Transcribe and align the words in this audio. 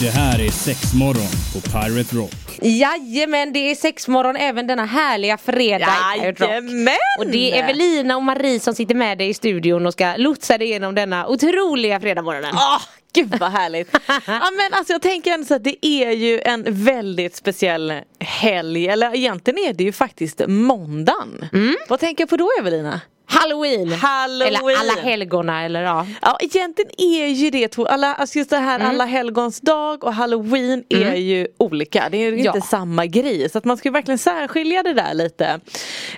Det 0.00 0.10
här 0.10 0.40
är 0.40 0.50
sex 0.50 0.94
morgon 0.94 1.28
på 1.54 1.60
Pirate 1.60 2.16
Rock. 2.16 2.58
Jajamän, 2.62 3.52
det 3.52 3.70
är 3.70 3.74
sexmorgon 3.74 4.36
även 4.36 4.66
denna 4.66 4.84
härliga 4.84 5.38
fredag. 5.38 5.86
i 6.16 6.20
Pirate 6.20 6.44
Rock. 6.44 6.50
Jajamän! 6.50 6.96
Och 7.18 7.26
det 7.26 7.52
är 7.52 7.64
Evelina 7.64 8.16
och 8.16 8.22
Marie 8.22 8.60
som 8.60 8.74
sitter 8.74 8.94
med 8.94 9.18
dig 9.18 9.28
i 9.28 9.34
studion 9.34 9.86
och 9.86 9.92
ska 9.92 10.16
lotsa 10.16 10.58
dig 10.58 10.68
igenom 10.68 10.94
denna 10.94 11.26
otroliga 11.28 12.00
fredagmorgonen. 12.00 12.50
Åh, 12.54 12.82
gud 13.14 13.34
vad 13.40 13.50
härligt. 13.50 13.88
ja 14.26 14.50
men 14.56 14.72
alltså 14.78 14.92
jag 14.92 15.02
tänker 15.02 15.32
ändå 15.32 15.46
så 15.46 15.54
att 15.54 15.64
det 15.64 15.86
är 15.86 16.10
ju 16.10 16.40
en 16.40 16.64
väldigt 16.66 17.36
speciell 17.36 17.92
helg. 18.20 18.88
Eller 18.88 19.16
egentligen 19.16 19.58
är 19.68 19.72
det 19.72 19.84
ju 19.84 19.92
faktiskt 19.92 20.40
måndagen. 20.48 21.48
Vad 21.88 22.00
tänker 22.00 22.22
jag 22.22 22.28
på 22.28 22.36
då 22.36 22.50
Evelina? 22.60 23.00
Halloween. 23.30 23.92
Halloween. 23.92 24.54
Eller 24.54 24.80
alla 24.80 24.92
helgona 25.02 25.64
eller 25.64 25.82
ja. 25.82 26.06
Ja 26.22 26.36
egentligen 26.40 26.90
är 26.98 27.26
ju 27.28 27.50
det 27.50 27.68
två, 27.68 27.86
alla, 27.86 28.14
alltså 28.14 28.38
just 28.38 28.50
det 28.50 28.56
här 28.58 28.80
alla 28.80 29.04
helgons 29.04 29.60
dag 29.60 30.04
och 30.04 30.14
halloween 30.14 30.84
är 30.88 31.14
ju 31.14 31.48
olika. 31.58 32.08
Det 32.10 32.16
är 32.16 32.30
ju 32.32 32.42
Ja. 32.42 32.54
inte 32.54 32.66
samma 32.66 33.06
grej. 33.06 33.48
Så 33.50 33.58
att 33.58 33.64
man 33.64 33.76
ska 33.76 33.88
ju 33.88 33.92
verkligen 33.92 34.18
särskilja 34.18 34.82
det 34.82 34.92
där 34.94 35.14
lite. 35.14 35.60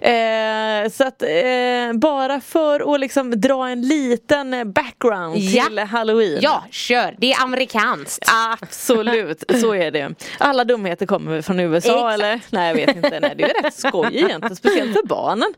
Eh, 0.01 0.91
så 0.93 1.05
att 1.05 1.23
eh, 1.23 1.93
bara 1.95 2.41
för 2.41 2.95
att 2.95 3.01
liksom 3.01 3.41
dra 3.41 3.69
en 3.69 3.83
liten 3.83 4.73
background 4.73 5.37
Ja. 5.39 5.65
till 5.65 5.79
halloween. 5.79 6.39
Ja, 6.43 6.65
kör. 6.71 7.15
Det 7.19 7.33
är 7.33 7.43
amerikanskt. 7.43 8.25
Absolut, 8.53 9.45
så 9.61 9.75
är 9.75 9.91
det. 9.91 10.15
Alla 10.39 10.65
dumheter 10.65 11.07
kommer 11.07 11.43
från 11.43 11.61
USA 11.61 11.89
Exakt. 11.89 12.15
eller? 12.15 12.41
Nej 12.51 12.69
jag 12.69 12.75
vet 12.87 12.97
inte, 12.97 13.21
nej 13.21 13.35
det 13.37 13.43
är 13.45 13.49
ju 13.49 13.55
rätt 13.63 13.75
skoj 13.75 14.09
egentligen, 14.13 14.57
speciellt 14.57 14.93
för 14.93 15.07
barnen. 15.07 15.55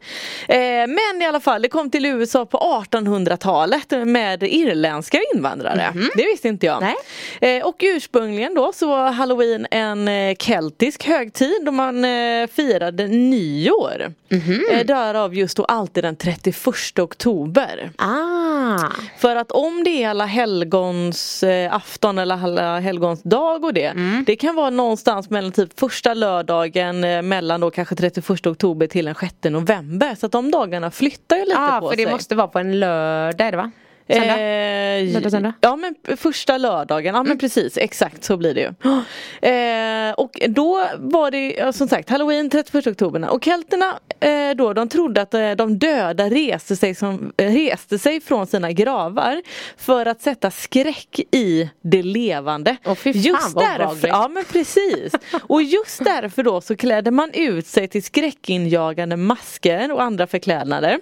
Eh, 0.49 0.59
men 0.89 1.23
i 1.23 1.27
alla 1.27 1.41
fall, 1.43 1.63
det 1.63 1.69
kom 1.69 1.91
till 1.91 2.07
USA 2.07 2.47
på 2.47 2.85
1800-talet 2.91 3.91
med 3.91 4.43
irländska 4.43 5.19
invandrare. 5.35 5.93
Det 6.17 6.23
visste 6.23 6.49
inte 6.49 6.67
jag. 6.67 6.83
Eh, 7.41 7.67
och 7.67 7.77
ursprungligen 7.83 8.55
då 8.55 8.73
så 8.75 8.89
var 8.89 9.13
halloween 9.13 9.67
en 9.71 10.09
eh, 10.09 10.35
keltisk 10.37 11.05
högtid 11.07 11.63
då 11.65 11.73
man 11.73 12.05
eh, 12.05 12.47
firade 12.53 13.07
nyår. 13.07 14.13
Mhm. 14.29 14.65
Eh, 14.73 14.87
därav 14.87 15.35
just 15.35 15.57
då 15.57 15.65
alltid 15.65 16.05
den 16.05 16.17
31 16.17 16.99
oktober. 16.99 17.91
Ah. 17.97 18.62
För 19.19 19.37
att 19.37 19.51
om 19.53 19.85
det 19.85 20.03
är 20.03 20.09
alla 20.09 20.27
helgons 20.27 21.43
eh, 21.43 21.75
afton 21.75 22.19
eller 22.19 22.35
alla 22.45 22.81
helgons 22.81 23.23
dag 23.23 23.65
och 23.65 23.75
det. 23.75 23.87
Mm. 23.87 24.25
Det 24.27 24.37
kan 24.37 24.55
vara 24.55 24.71
någonstans 24.71 25.31
mellan 25.31 25.53
typ 25.53 25.81
första 25.81 26.15
lördagen 26.15 27.05
eh, 27.05 27.23
mellan 27.23 27.61
då 27.61 27.71
kanske 27.71 27.95
31 27.95 28.47
oktober 28.47 28.87
till 28.87 29.05
den 29.05 29.15
6 29.15 29.35
november. 29.43 30.15
Så 30.15 30.27
att 30.27 30.33
de 30.33 30.51
dagarna 30.51 30.91
flyttar 30.91 31.37
ju 31.37 31.45
lite 31.45 31.59
ah, 31.59 31.81
på 31.81 31.89
för 31.89 31.97
sig. 31.97 32.05
det 32.05 32.13
måste 32.13 32.35
vara 32.35 32.49
på 32.49 32.59
en 32.59 32.81
lördag 32.81 33.47
är 33.47 33.51
det 33.51 33.57
va? 33.57 33.71
Söndag? 34.09 34.39
Eh, 34.41 35.13
Lördag, 35.13 35.31
söndag? 35.31 35.53
Ja 35.61 35.77
men 35.77 35.95
första 36.17 36.59
lördagen, 36.59 37.15
ja 37.15 37.23
men 37.23 37.39
precis 37.39 37.79
exakt 37.79 38.25
så 38.25 38.37
blir 38.37 38.55
det 38.55 38.61
ju. 38.61 38.69
Eh, 39.51 40.13
och 40.13 40.41
då 40.49 40.87
var 40.99 41.31
det 41.31 41.53
ja, 41.53 41.73
som 41.73 41.89
sagt 41.89 42.11
halloween 42.11 42.51
31 42.51 42.87
oktober 42.87 43.31
och 43.31 43.45
kelterna 43.45 43.99
eh, 44.21 44.57
då 44.57 44.73
de 44.73 44.89
trodde 44.89 45.23
att 45.23 45.35
eh, 45.35 45.51
de 45.51 45.79
döda 45.79 46.31
reste 46.31 46.77
sig, 46.77 46.95
som, 46.95 47.33
eh, 47.37 47.53
reste 47.53 47.99
sig 47.99 48.21
från 48.21 48.47
sina 48.47 48.73
gravar 48.73 49.43
för 49.77 50.07
att 50.07 50.23
sätta 50.23 50.51
skräck 50.51 51.21
i 51.31 51.71
det 51.83 52.03
levande. 52.03 52.77
Åh, 52.85 52.95
fy 52.95 53.13
fan, 53.13 53.23
just 53.23 53.55
vad 53.55 53.65
därför, 53.65 53.85
obehagligt. 53.85 54.07
ja 54.09 54.29
men 54.29 54.45
precis. 54.45 55.13
Och 55.43 55.63
just 55.63 56.05
därför 56.05 56.43
då 56.43 56.61
så 56.61 56.77
klädde 56.77 57.11
man 57.11 57.31
ut 57.35 57.67
sig 57.67 57.89
till 57.89 58.03
skräckinjagande 58.03 59.17
masker 59.17 59.93
och 59.93 60.03
andra 60.03 60.27
förklädnader. 60.27 60.99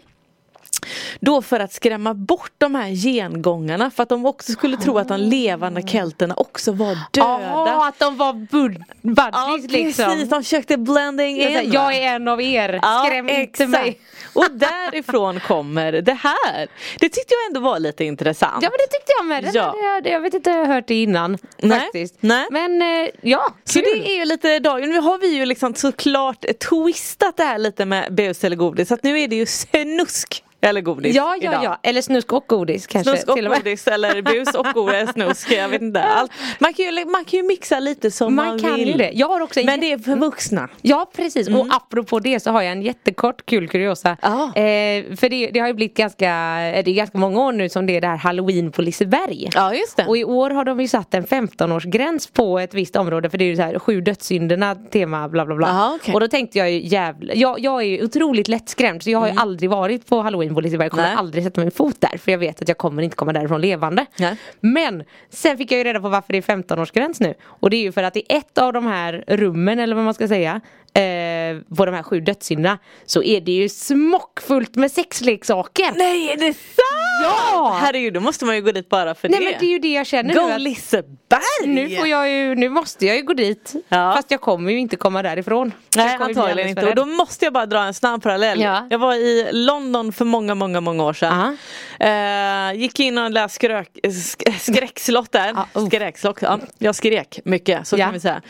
Då 1.21 1.43
för 1.43 1.61
att 1.61 1.73
skrämma 1.73 2.15
bort 2.15 2.53
de 2.59 2.75
här 2.75 2.89
gengångarna 2.89 3.91
för 3.91 4.03
att 4.03 4.09
de 4.09 4.27
också 4.27 4.53
skulle 4.53 4.77
tro 4.77 4.99
att 4.99 5.09
de 5.09 5.21
levande 5.21 5.83
kelterna 5.83 6.35
också 6.35 6.73
var 6.73 6.99
döda. 7.11 7.41
Jaha, 7.41 7.89
att 7.89 7.99
de 7.99 8.17
var 8.17 8.33
bud- 8.33 8.85
Ja 9.03 9.11
buddies 9.57 9.71
liksom. 9.73 10.05
precis, 10.05 10.29
de 10.31 10.43
försökte 10.43 10.77
blending 10.77 11.37
in. 11.41 11.53
Jag, 11.53 11.65
jag 11.65 11.95
är 11.95 12.15
en 12.15 12.29
av 12.29 12.43
er, 12.43 12.79
Ja, 12.83 13.05
skräm 13.07 13.29
inte 13.29 13.41
exakt. 13.41 13.71
mig. 13.71 13.99
Och 14.35 14.47
därifrån 14.53 15.41
kommer 15.41 15.93
det 15.93 16.13
här. 16.13 16.69
Det 17.01 17.09
tyckte 17.09 17.35
jag 17.35 17.47
ändå 17.47 17.61
var 17.61 17.79
lite 17.79 18.05
intressant. 18.05 18.63
Ja 18.63 18.69
men 18.71 18.79
det 18.79 18.97
tyckte 18.99 19.13
jag 19.19 19.27
med. 19.27 19.45
Det 19.45 19.51
Ja. 19.59 19.75
jag, 19.83 20.07
jag 20.13 20.21
vet 20.21 20.35
inte, 20.35 20.51
jag 20.51 20.57
har 20.67 20.75
hört 20.75 20.87
det 20.89 21.03
innan. 21.03 21.39
Nej, 21.59 21.81
Faktiskt. 21.81 22.15
nej. 22.21 22.47
Men 22.51 22.83
eh, 22.83 23.09
ja, 23.23 23.47
Så 23.65 23.81
kul. 23.81 23.89
det 24.03 24.09
är 24.11 24.17
ju 24.19 24.25
lite 24.25 24.59
dagen. 24.59 24.91
Nu 24.91 25.01
har 25.01 25.19
vi 25.19 25.27
ju 25.37 25.45
liksom 25.47 25.75
såklart 25.75 26.45
twistat 26.71 27.37
det 27.37 27.43
här 27.45 27.59
lite 27.59 27.85
med 27.85 28.15
bus 28.15 28.45
eller 28.45 28.57
godis. 28.57 28.89
Så 28.89 28.95
att 28.95 29.03
nu 29.03 29.21
är 29.21 29.29
det 29.29 29.37
ju 29.37 29.47
snusk 29.47 30.45
eller 30.63 30.81
godis 30.81 31.17
Ja, 31.17 31.37
ja, 31.41 31.51
idag. 31.51 31.65
ja. 31.65 31.79
Eller 31.83 32.03
snusk 32.03 32.33
och 32.33 32.45
godis 32.47 32.87
kanske. 32.87 33.11
Snusk 33.11 33.29
och 33.29 33.39
och 33.39 33.55
godis 33.55 33.87
eller 33.87 34.23
bus 34.23 34.55
och 34.55 34.67
godis, 34.75 35.11
snusk, 35.11 35.53
jag 35.53 35.69
vet 35.69 35.83
inte. 35.83 36.03
Allt. 36.03 36.33
Man, 36.59 36.75
kan 36.75 36.85
ju, 36.85 37.05
man 37.05 37.25
kan 37.25 37.41
ju 37.41 37.47
mixa 37.47 37.81
lite 37.81 38.11
som 38.11 38.35
man, 38.35 38.47
Man 38.47 38.59
kan 38.61 38.75
vill. 38.75 38.89
ju 38.89 38.95
det. 38.95 39.11
Jag 39.15 39.29
har 39.29 39.41
också 39.41 39.61
en 39.61 39.67
Men 39.67 39.81
det 39.81 39.93
är 39.93 39.99
för 39.99 40.17
vuxna. 40.17 40.69
Ja 40.83 41.11
precis 41.17 41.49
och 41.49 41.67
apropå 41.71 42.19
det 42.21 42.41
så 42.41 42.51
har 42.51 42.63
jag 42.63 42.73
en 42.73 42.83
jättekort 42.83 43.47
kul 43.47 43.69
kuriosa. 43.69 44.17
Ja. 44.23 44.45
Eh, 44.47 45.17
för 45.17 45.29
det, 45.29 45.51
det 45.51 45.61
har 45.61 45.67
ju 45.69 45.75
blivit 45.75 45.97
ganska, 45.97 46.27
eh, 46.61 46.85
det 46.85 46.91
är 46.91 46.95
ganska 46.95 47.19
många 47.19 47.41
år 47.41 47.53
nu 47.53 47.69
som 47.69 47.87
det 47.87 47.97
är 47.97 48.01
det 48.01 48.07
här 48.07 48.17
halloween 48.17 48.73
på 48.73 48.83
Liseberg. 48.83 49.49
Ja 49.55 49.75
just 49.75 49.97
det. 49.97 50.07
Och 50.07 50.17
i 50.19 50.25
år 50.25 50.51
har 50.51 50.65
de 50.65 50.81
ju 50.81 50.89
satt 50.89 51.15
en 51.15 51.25
15-årsgräns 51.25 52.33
på 52.33 52.59
ett 52.59 52.75
visst 52.75 52.97
område 52.97 53.31
för 53.31 53.39
det 53.39 53.45
är 53.45 53.47
ju 53.49 53.57
så 53.57 53.63
här 53.63 53.79
sju 53.79 54.01
dödssynderna 54.01 54.75
tema 54.75 55.29
bla 55.29 55.47
bla 55.47 55.55
bla. 55.55 55.67
Aha, 55.67 55.99
okej. 56.01 56.15
Och 56.15 56.21
då 56.21 56.29
tänkte 56.29 56.59
jag 56.59 56.71
ju 56.71 56.87
jävla, 56.87 57.35
jag, 57.35 57.61
jag 57.61 57.81
är 57.83 57.87
ju 57.87 58.05
otroligt 58.05 58.49
lättskrämd 58.49 59.03
så 59.03 59.11
jag 59.11 59.19
har 59.19 59.29
ju 59.29 59.35
aldrig 59.37 59.71
varit 59.71 60.07
på 60.07 60.21
halloween 60.23 60.50
på 60.55 60.61
Liseberg, 60.61 60.85
jag 60.85 60.91
kommer 60.91 61.05
Mm. 61.05 61.15
Nej. 61.15 61.19
aldrig 61.19 61.45
sätta 61.45 61.61
min 61.61 61.71
fot 61.71 61.97
där 62.01 62.19
för 62.19 62.33
jag 62.33 62.39
vet 62.39 62.63
att 62.63 62.69
jag 62.69 62.79
kommer 62.79 63.03
inte 63.03 63.17
komma 63.17 63.33
därifrån 63.33 63.61
levande. 63.61 64.07
Nej. 64.19 64.37
Men 64.61 65.05
sen 65.31 65.57
fick 65.57 65.73
jag 65.73 65.79
ju 65.79 65.85
reda 65.85 66.01
på 66.01 66.09
varför 66.09 66.33
det 66.33 66.39
är 66.39 66.43
15-årsgräns 66.43 67.17
nu. 67.21 67.35
Och 67.43 67.71
det 67.71 67.77
är 67.77 67.83
ju 67.83 67.93
för 67.93 68.03
att 68.03 68.17
i 68.17 68.23
ett 68.29 68.59
av 68.59 68.73
de 68.73 68.87
här 68.87 69.25
rummen 69.27 69.79
eller 69.79 69.95
vad 69.97 70.05
man 70.05 70.15
ska 70.15 70.29
säga 70.29 70.61
eh, 70.95 71.77
på 71.77 71.87
de 71.87 71.95
här 71.95 72.03
sju 72.03 72.21
dödssynderna 72.21 72.79
så 73.07 73.23
är 73.23 73.41
det 73.41 73.53
ju 73.53 73.69
smockfullt 73.69 74.77
med 74.77 74.91
sexleksaker. 74.93 75.93
Nej 75.97 76.31
är 76.31 76.37
det 76.37 76.53
sant? 76.53 76.87
Ja! 77.23 77.79
Herregud 77.83 78.15
då 78.15 78.21
måste 78.21 78.45
man 78.45 78.57
ju 78.57 78.63
gå 78.63 78.73
dit 78.73 78.89
bara 78.89 79.15
för 79.15 79.29
Nej 79.29 79.39
det. 79.39 79.45
men 79.45 79.55
det 79.61 79.67
är 79.67 79.71
ju 79.71 79.79
det 79.79 79.93
jag 79.93 80.07
känner 80.07 80.35
Go 80.35 80.47
nu. 80.47 80.53
Att 80.53 80.61
Liseberg! 80.61 81.41
nu, 81.67 81.97
får 81.97 82.07
jag 82.07 82.31
ju, 82.31 82.55
nu 82.55 82.69
måste 82.69 83.07
jag 83.07 83.17
ju 83.17 83.23
gå 83.23 83.33
dit. 83.35 83.73
Ja. 83.89 84.13
Fast 84.17 84.31
jag 84.31 84.41
kommer 84.41 84.73
ju 84.73 84.79
inte 84.79 84.97
komma 84.97 85.23
därifrån. 85.23 85.73
Nej 85.97 86.17
antagligen 86.21 86.69
inte. 86.69 86.87
Och 86.89 86.95
då 86.95 87.05
måste 87.05 87.45
jag 87.47 87.53
bara 87.53 87.67
dra 87.67 87.79
en 87.83 87.95
snabb 87.95 88.23
parallell. 88.23 88.61
Ja. 88.61 88.87
Jag 88.91 88.99
var 88.99 89.15
i 89.15 89.49
London 89.53 90.13
för 90.13 90.25
många, 90.25 90.55
många, 90.55 90.81
många 90.81 91.05
år 91.05 91.13
sedan. 91.13 91.59
Eh, 92.01 92.81
gick 92.81 93.01
in 93.01 93.19
och 93.19 93.31
läste 93.31 93.55
skrök, 93.55 93.89
sk- 94.03 94.59
skräckslott 94.59 95.33
där. 95.33 95.53
Oh. 95.75 95.87
Skräckslott, 95.87 96.39
ja. 96.43 96.59
Jag 96.79 96.95
skrek 96.95 97.41
mycket, 97.45 97.87
så 97.87 97.97
kan 97.97 98.13
vi 98.13 98.21
säga. 98.21 98.43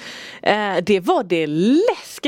Eh, 0.43 0.77
det 0.83 1.01
var 1.01 1.23
det 1.25 1.47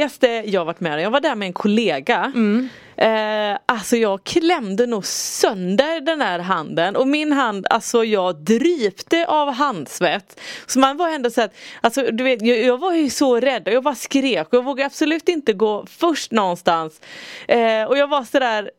läskigaste 0.03 0.51
jag 0.51 0.65
varit 0.65 0.81
med 0.81 0.95
om. 0.95 1.01
Jag 1.01 1.11
var 1.11 1.21
där 1.21 1.35
med 1.35 1.47
en 1.47 1.53
kollega. 1.53 2.33
Mm. 2.35 2.69
Eh, 2.97 3.59
alltså 3.67 3.97
jag 3.97 4.25
klämde 4.25 4.87
nog 4.87 5.05
sönder 5.07 6.01
den 6.01 6.21
här 6.21 6.39
handen 6.39 6.97
och 6.97 7.09
min 7.09 7.33
hand, 7.33 7.67
alltså 7.71 8.05
jag 8.05 8.37
drypte 8.37 9.27
av 9.27 9.53
handsvett. 9.53 10.41
Så 10.67 10.79
man 10.79 10.97
var 10.97 11.09
ändå 11.09 11.31
så 11.31 11.43
att, 11.43 11.55
alltså 11.81 12.03
du 12.03 12.25
vet, 12.25 12.43
jag, 12.43 12.59
jag 12.59 12.79
var 12.79 12.93
ju 12.95 13.11
så 13.11 13.41
rädd 13.41 13.69
och 13.69 13.75
jag 13.75 13.83
bara 13.83 13.95
skrek 13.95 14.47
och 14.49 14.55
jag 14.55 14.65
vågade 14.65 14.87
absolut 14.87 15.29
inte 15.29 15.53
gå 15.53 15.87
först 15.87 16.33
någonstans. 16.33 17.01
Eh, 17.49 17.84
och 17.84 17.99
jag 17.99 18.09
var 18.09 18.25
sådär 18.25 18.71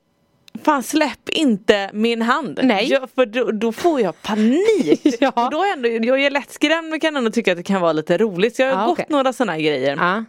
Fan 0.64 0.84
släpp 0.84 1.30
inte 1.30 1.90
min 1.94 2.22
hand. 2.22 2.60
Nej. 2.64 2.90
Jag, 2.92 3.10
för 3.16 3.26
då, 3.26 3.52
då 3.52 3.72
får 3.72 4.02
jag 4.02 4.22
panik. 4.22 5.02
Ja. 5.20 5.32
och 5.36 5.52
då 5.52 5.64
ändå, 5.74 5.90
jag 5.90 6.20
är 6.26 6.30
lättskrämd 6.30 6.90
men 6.90 7.00
kan 7.00 7.16
ändå 7.18 7.32
tycka 7.32 7.52
att 7.52 7.58
det 7.58 7.64
kan 7.64 7.82
vara 7.82 7.94
lite 7.94 8.18
roligt. 8.18 8.56
Så 8.56 8.62
jag 8.62 8.76
har 8.76 8.82
Ja, 8.82 8.86
gått 8.88 8.94
okej. 8.94 9.06
några 9.10 9.34
sådana 9.34 9.58
grejer. 9.60 9.98
Ja. 9.98 10.24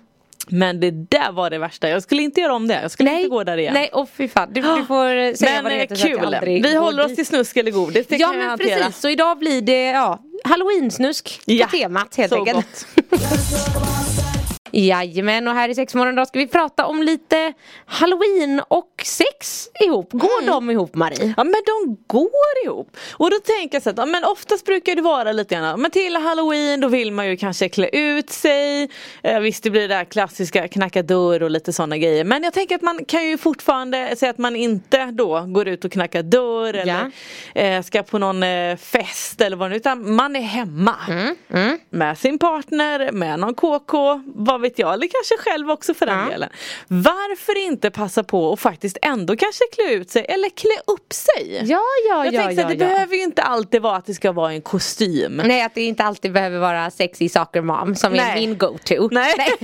Men 0.49 0.81
det 0.81 0.91
där 0.91 1.33
var 1.33 1.51
det 1.51 1.59
värsta. 1.59 1.89
Jag 1.89 2.03
skulle 2.03 2.23
inte 2.23 2.41
göra 2.41 2.55
om 2.55 2.69
det. 2.69 2.83
Jag 2.83 2.91
skulle 2.91 3.13
inte 3.17 3.29
gå 3.29 3.45
där 3.45 3.57
igen. 3.59 3.75
Nej, 3.75 3.89
och 3.93 4.09
fy 4.09 4.29
fan. 4.29 4.49
Du, 4.53 4.61
du 4.61 4.85
får 4.85 5.17
eh, 5.17 5.33
säga 5.35 5.51
Men 5.53 5.63
vad 5.65 5.73
det 5.73 5.77
eh, 5.77 5.81
heter 5.81 5.95
så 5.97 6.05
att 6.07 6.11
jag 6.11 6.21
kul. 6.21 6.35
aldrig 6.35 6.63
Vi 6.63 6.77
håller 6.77 7.05
oss 7.07 7.15
till 7.15 7.27
snusk 7.27 7.57
eller 7.57 7.71
godis. 7.71 8.07
Det 8.07 8.17
Ja 8.17 8.27
kan 8.29 8.37
jag 8.37 8.41
men 8.41 8.51
hantera. 8.51 8.85
precis, 8.85 9.01
så 9.01 9.09
idag 9.09 9.39
blir 9.39 9.63
det 9.63 9.85
ja, 9.85 10.19
halloween-snusk 10.45 11.41
Ja, 11.45 11.67
på 11.67 11.77
temat 11.77 12.17
helt 12.17 12.33
så 12.33 12.39
enkelt. 12.39 12.87
gott. 13.11 13.21
Jajamän, 14.75 15.49
och 15.49 15.55
här 15.55 15.69
i 15.69 15.75
sexmorgon 15.75 16.15
då 16.15 16.27
ska 16.27 16.39
vi 16.39 16.47
prata 16.47 16.87
om 16.87 17.03
lite 17.03 17.53
Halloween 17.87 18.63
och 18.69 19.03
sex 19.05 19.69
ihop. 19.81 20.09
Går 20.13 20.43
Mm. 20.43 20.47
de 20.55 20.71
ihop 20.71 20.95
Marie? 20.95 21.35
Ja 21.37 21.45
men 21.45 21.55
de 21.67 21.97
går 22.07 22.31
ihop. 22.65 22.97
Och 23.13 23.31
då 23.31 23.37
tänker 23.39 23.77
jag 23.77 23.83
så 23.83 23.91
att 23.91 23.99
ja, 23.99 24.07
men 24.07 24.25
oftast 24.25 24.67
brukar 24.67 24.95
det 24.95 25.03
vara 25.03 25.33
lite 25.33 25.55
grann, 25.55 25.81
men 25.81 25.91
till 25.91 26.17
halloween 26.17 26.81
då 26.81 26.89
vill 26.89 27.13
man 27.13 27.29
ju 27.29 27.37
kanske 27.37 27.69
klä 27.69 27.89
ut 27.93 28.31
sig. 28.31 28.89
Eh, 29.23 29.41
visst 29.41 29.63
det 29.65 29.71
blir 29.71 29.81
det 29.89 29.95
där 29.95 30.05
klassiska 30.05 30.69
knacka 30.69 31.03
dörr 31.03 31.43
och 31.43 31.51
lite 31.51 31.73
sådana 31.73 31.99
grejer. 31.99 32.25
Men 32.25 32.43
jag 32.43 32.53
tänker 32.53 32.75
att 32.75 32.83
man 32.83 33.05
kan 33.05 33.27
ju 33.27 33.39
fortfarande 33.39 34.17
säga 34.17 34.31
att 34.31 34.39
man 34.39 34.57
inte 34.57 35.05
då 35.05 35.41
går 35.41 35.69
ut 35.69 35.85
och 35.85 35.93
knackar 35.93 36.23
dörr 36.23 36.75
eller 36.75 37.11
eh, 37.55 37.83
ska 37.83 38.03
på 38.03 38.19
någon 38.19 38.43
eh, 38.43 38.77
fest 38.77 39.41
eller 39.41 39.57
vad 39.57 39.69
det 39.69 39.71
nu 39.71 39.77
utan 39.77 40.15
man 40.15 40.37
är 40.37 40.41
hemma. 40.41 40.95
Mm, 41.53 41.79
Med 41.91 42.19
sin 42.19 42.39
partner, 42.39 43.13
med 43.13 43.39
någon 43.39 43.55
KK, 43.55 44.23
vad 44.27 44.61
vet 44.65 44.79
jag, 44.79 44.95
eller 44.95 45.07
kanske 45.07 45.51
själv 45.51 45.71
också 45.71 45.95
för 45.95 46.07
den 46.07 46.19
Ja. 46.19 46.25
delen. 46.31 46.51
Varför 46.89 47.59
inte 47.67 47.91
passa 47.91 48.23
på 48.25 48.45
och 48.45 48.61
faktiskt 48.61 48.99
ändå 49.03 49.37
kanske 49.37 49.65
klä 49.75 49.93
ut 49.95 50.11
sig 50.11 50.27
eller 50.29 50.49
klä 50.49 50.77
upp 50.95 51.13
sig? 51.13 51.61
Ja, 51.65 51.83
ja, 52.09 52.25
Jag 52.25 52.35
ja, 52.35 52.43
tänkte 52.43 52.61
ja, 52.63 52.69
att 52.69 52.79
det 52.79 52.85
ja. 52.85 52.91
behöver 52.91 53.17
ju 53.17 53.23
inte 53.23 53.43
alltid 53.43 53.83
vara 53.83 53.97
att 53.97 54.07
det 54.07 54.15
ska 54.15 54.33
vara 54.33 54.53
en 54.53 54.63
kostym. 54.63 55.41
Nej, 55.45 55.63
att 55.63 55.75
det 55.75 55.83
inte 55.83 56.05
alltid 56.05 56.33
behöver 56.33 56.59
vara 56.59 56.91
sexy 56.91 57.29
soccer 57.29 57.61
mom 57.63 57.95
som 57.97 58.13
är 58.13 58.17
Nej. 58.17 58.35
min 58.47 58.59
go-to. 58.59 59.09
Nej. 59.13 59.35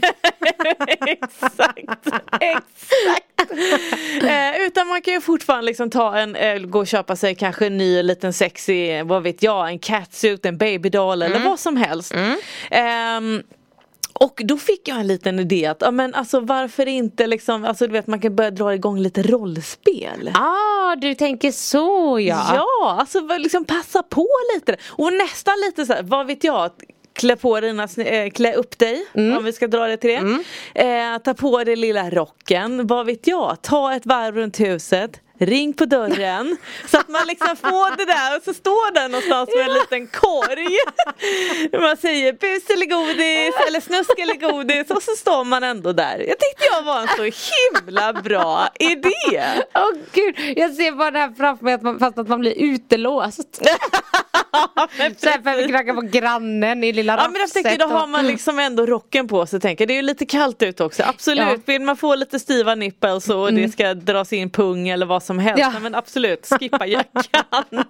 exakt, 1.07 1.79
exakt. 2.41 3.53
eh, 4.23 4.67
utan 4.67 4.89
man 4.89 5.03
kan 5.03 5.15
ju 5.15 5.21
fortfarande 5.21 5.67
liksom 5.67 5.91
ta 5.91 6.19
en, 6.19 6.37
eh, 6.37 6.59
gå 6.59 6.79
och 6.79 6.87
köpa 6.87 7.17
sig 7.17 7.35
kanske 7.35 7.67
en 7.67 7.77
ny 7.77 8.03
liten 8.03 8.33
sexy, 8.33 9.03
vad 9.03 9.23
vet 9.23 9.43
jag, 9.43 9.69
en 9.69 9.79
catsuit, 9.79 10.47
en 10.47 10.59
babydoll 10.59 11.23
eller 11.23 11.39
vad 11.45 11.61
som 11.61 11.77
helst. 11.77 12.15
Ehm, 12.71 13.43
och 14.25 14.41
då 14.45 14.57
fick 14.57 14.89
jag 14.89 15.01
en 15.01 15.07
liten 15.07 15.39
idé 15.39 15.67
att, 15.67 15.81
ja 15.81 15.91
men 15.91 16.15
alltså 16.15 16.41
varför 16.41 16.89
inte 16.89 17.27
liksom, 17.27 17.65
alltså 17.65 17.87
du 17.87 17.93
vet 17.93 18.07
man 18.07 18.21
kan 18.21 18.37
börja 18.37 18.51
dra 18.51 18.75
igång 18.75 18.99
lite 18.99 19.23
rollspel. 19.23 20.31
Ah, 20.35 20.97
du 20.97 21.15
tänker 21.15 21.51
så 21.53 22.19
ja. 22.21 22.55
Ja, 22.55 22.97
alltså 23.01 23.21
liksom 23.39 23.65
passa 23.65 24.03
på 24.03 24.29
lite. 24.55 24.77
Och 24.89 25.13
nästan 25.13 25.55
lite 25.67 25.87
så 25.87 25.93
här, 25.93 26.03
vad 26.03 26.27
vet 26.27 26.45
jag. 26.45 26.71
Klä 27.13 27.37
på 27.37 27.61
dina, 27.61 27.89
eh, 27.97 28.31
klä 28.31 28.55
upp 28.55 28.79
dig 28.79 29.07
om 29.15 29.45
vi 29.45 29.53
ska 29.53 29.67
dra 29.67 29.87
det 29.87 29.97
till 29.97 30.11
det. 30.11 30.83
Eh, 30.85 31.19
ta 31.19 31.35
på 31.35 31.65
dig 31.65 31.77
lilla 31.77 32.11
rocken, 32.11 32.87
vad 32.87 33.07
vet 33.07 33.27
jag. 33.27 33.63
Ta 33.63 33.95
ett 33.95 34.07
varv 34.07 34.37
runt 34.37 34.61
huset. 34.61 35.21
Ring 35.41 35.73
på 35.75 35.85
dörren 35.85 36.57
så 36.91 36.99
att 36.99 37.09
man 37.09 37.27
liksom 37.27 37.57
får 37.57 37.97
det 37.97 38.05
där 38.05 38.37
och 38.37 38.43
så 38.43 38.55
står 38.55 38.95
där 38.95 39.09
någonstans 39.09 39.51
med 39.57 39.67
en 39.67 39.75
liten 39.75 40.07
korg. 40.07 40.77
Man 41.81 41.97
säger 41.97 42.33
bus 42.33 42.71
eller 42.71 42.87
godis 42.87 43.55
eller 43.69 43.81
snusk 43.81 44.19
eller 44.19 44.35
godis 44.35 44.91
och 44.91 45.03
så 45.03 45.11
står 45.17 45.45
man 45.45 45.65
ändå 45.65 45.93
där. 45.93 46.19
Jag 46.19 46.39
tyckte 46.39 46.65
jag 46.73 46.83
var 46.83 47.01
en 47.01 47.09
så 47.09 47.23
himla 47.23 48.13
bra 48.13 48.69
idé. 48.79 49.43
Åh 49.75 49.91
gud, 50.13 50.35
jag 50.57 50.75
ser 50.75 50.93
bara 50.93 51.11
det 51.11 51.19
här 51.19 51.33
framför 51.37 51.65
mig 51.65 51.75
att 51.75 51.83
man, 51.83 51.99
fast 51.99 52.19
att 52.19 52.29
man 52.29 52.41
blir 52.41 52.55
utelåst. 52.59 53.61
För 55.21 55.29
att 55.51 55.59
vi 55.59 55.69
knackar 55.69 55.95
på 55.95 56.01
grannen 56.01 56.85
i 56.85 56.93
lilla 56.93 57.17
Ja 57.17 57.29
men 57.29 57.41
jag 57.41 57.53
tänker 57.53 57.79
då 57.79 57.87
har 57.87 58.07
man 58.07 58.27
liksom 58.27 58.59
ändå 58.59 58.87
rocken 58.87 59.29
på 59.29 59.47
sig 59.47 59.61
tänker. 59.61 59.87
Det 59.87 59.93
är 59.93 59.97
ju 59.97 60.03
lite 60.03 60.27
kallt 60.27 60.63
ut 60.63 60.81
också. 60.81 61.03
Absolut, 61.07 61.47
Ja. 61.47 61.57
vill 61.67 61.83
man 61.83 61.97
få 61.97 62.15
lite 62.15 62.39
stiva 62.39 62.75
nipples 62.75 63.29
och 63.29 63.53
det 63.53 63.69
ska 63.69 63.95
dras 63.95 64.33
in 64.33 64.51
pung 64.51 64.89
eller 64.89 65.07
vad 65.07 65.23
som 65.23 65.30
helst. 65.39 65.61
Ja. 65.61 65.81
Men 65.81 65.95
absolut, 65.95 66.47
skippa 66.47 66.87
jackan. 66.87 67.65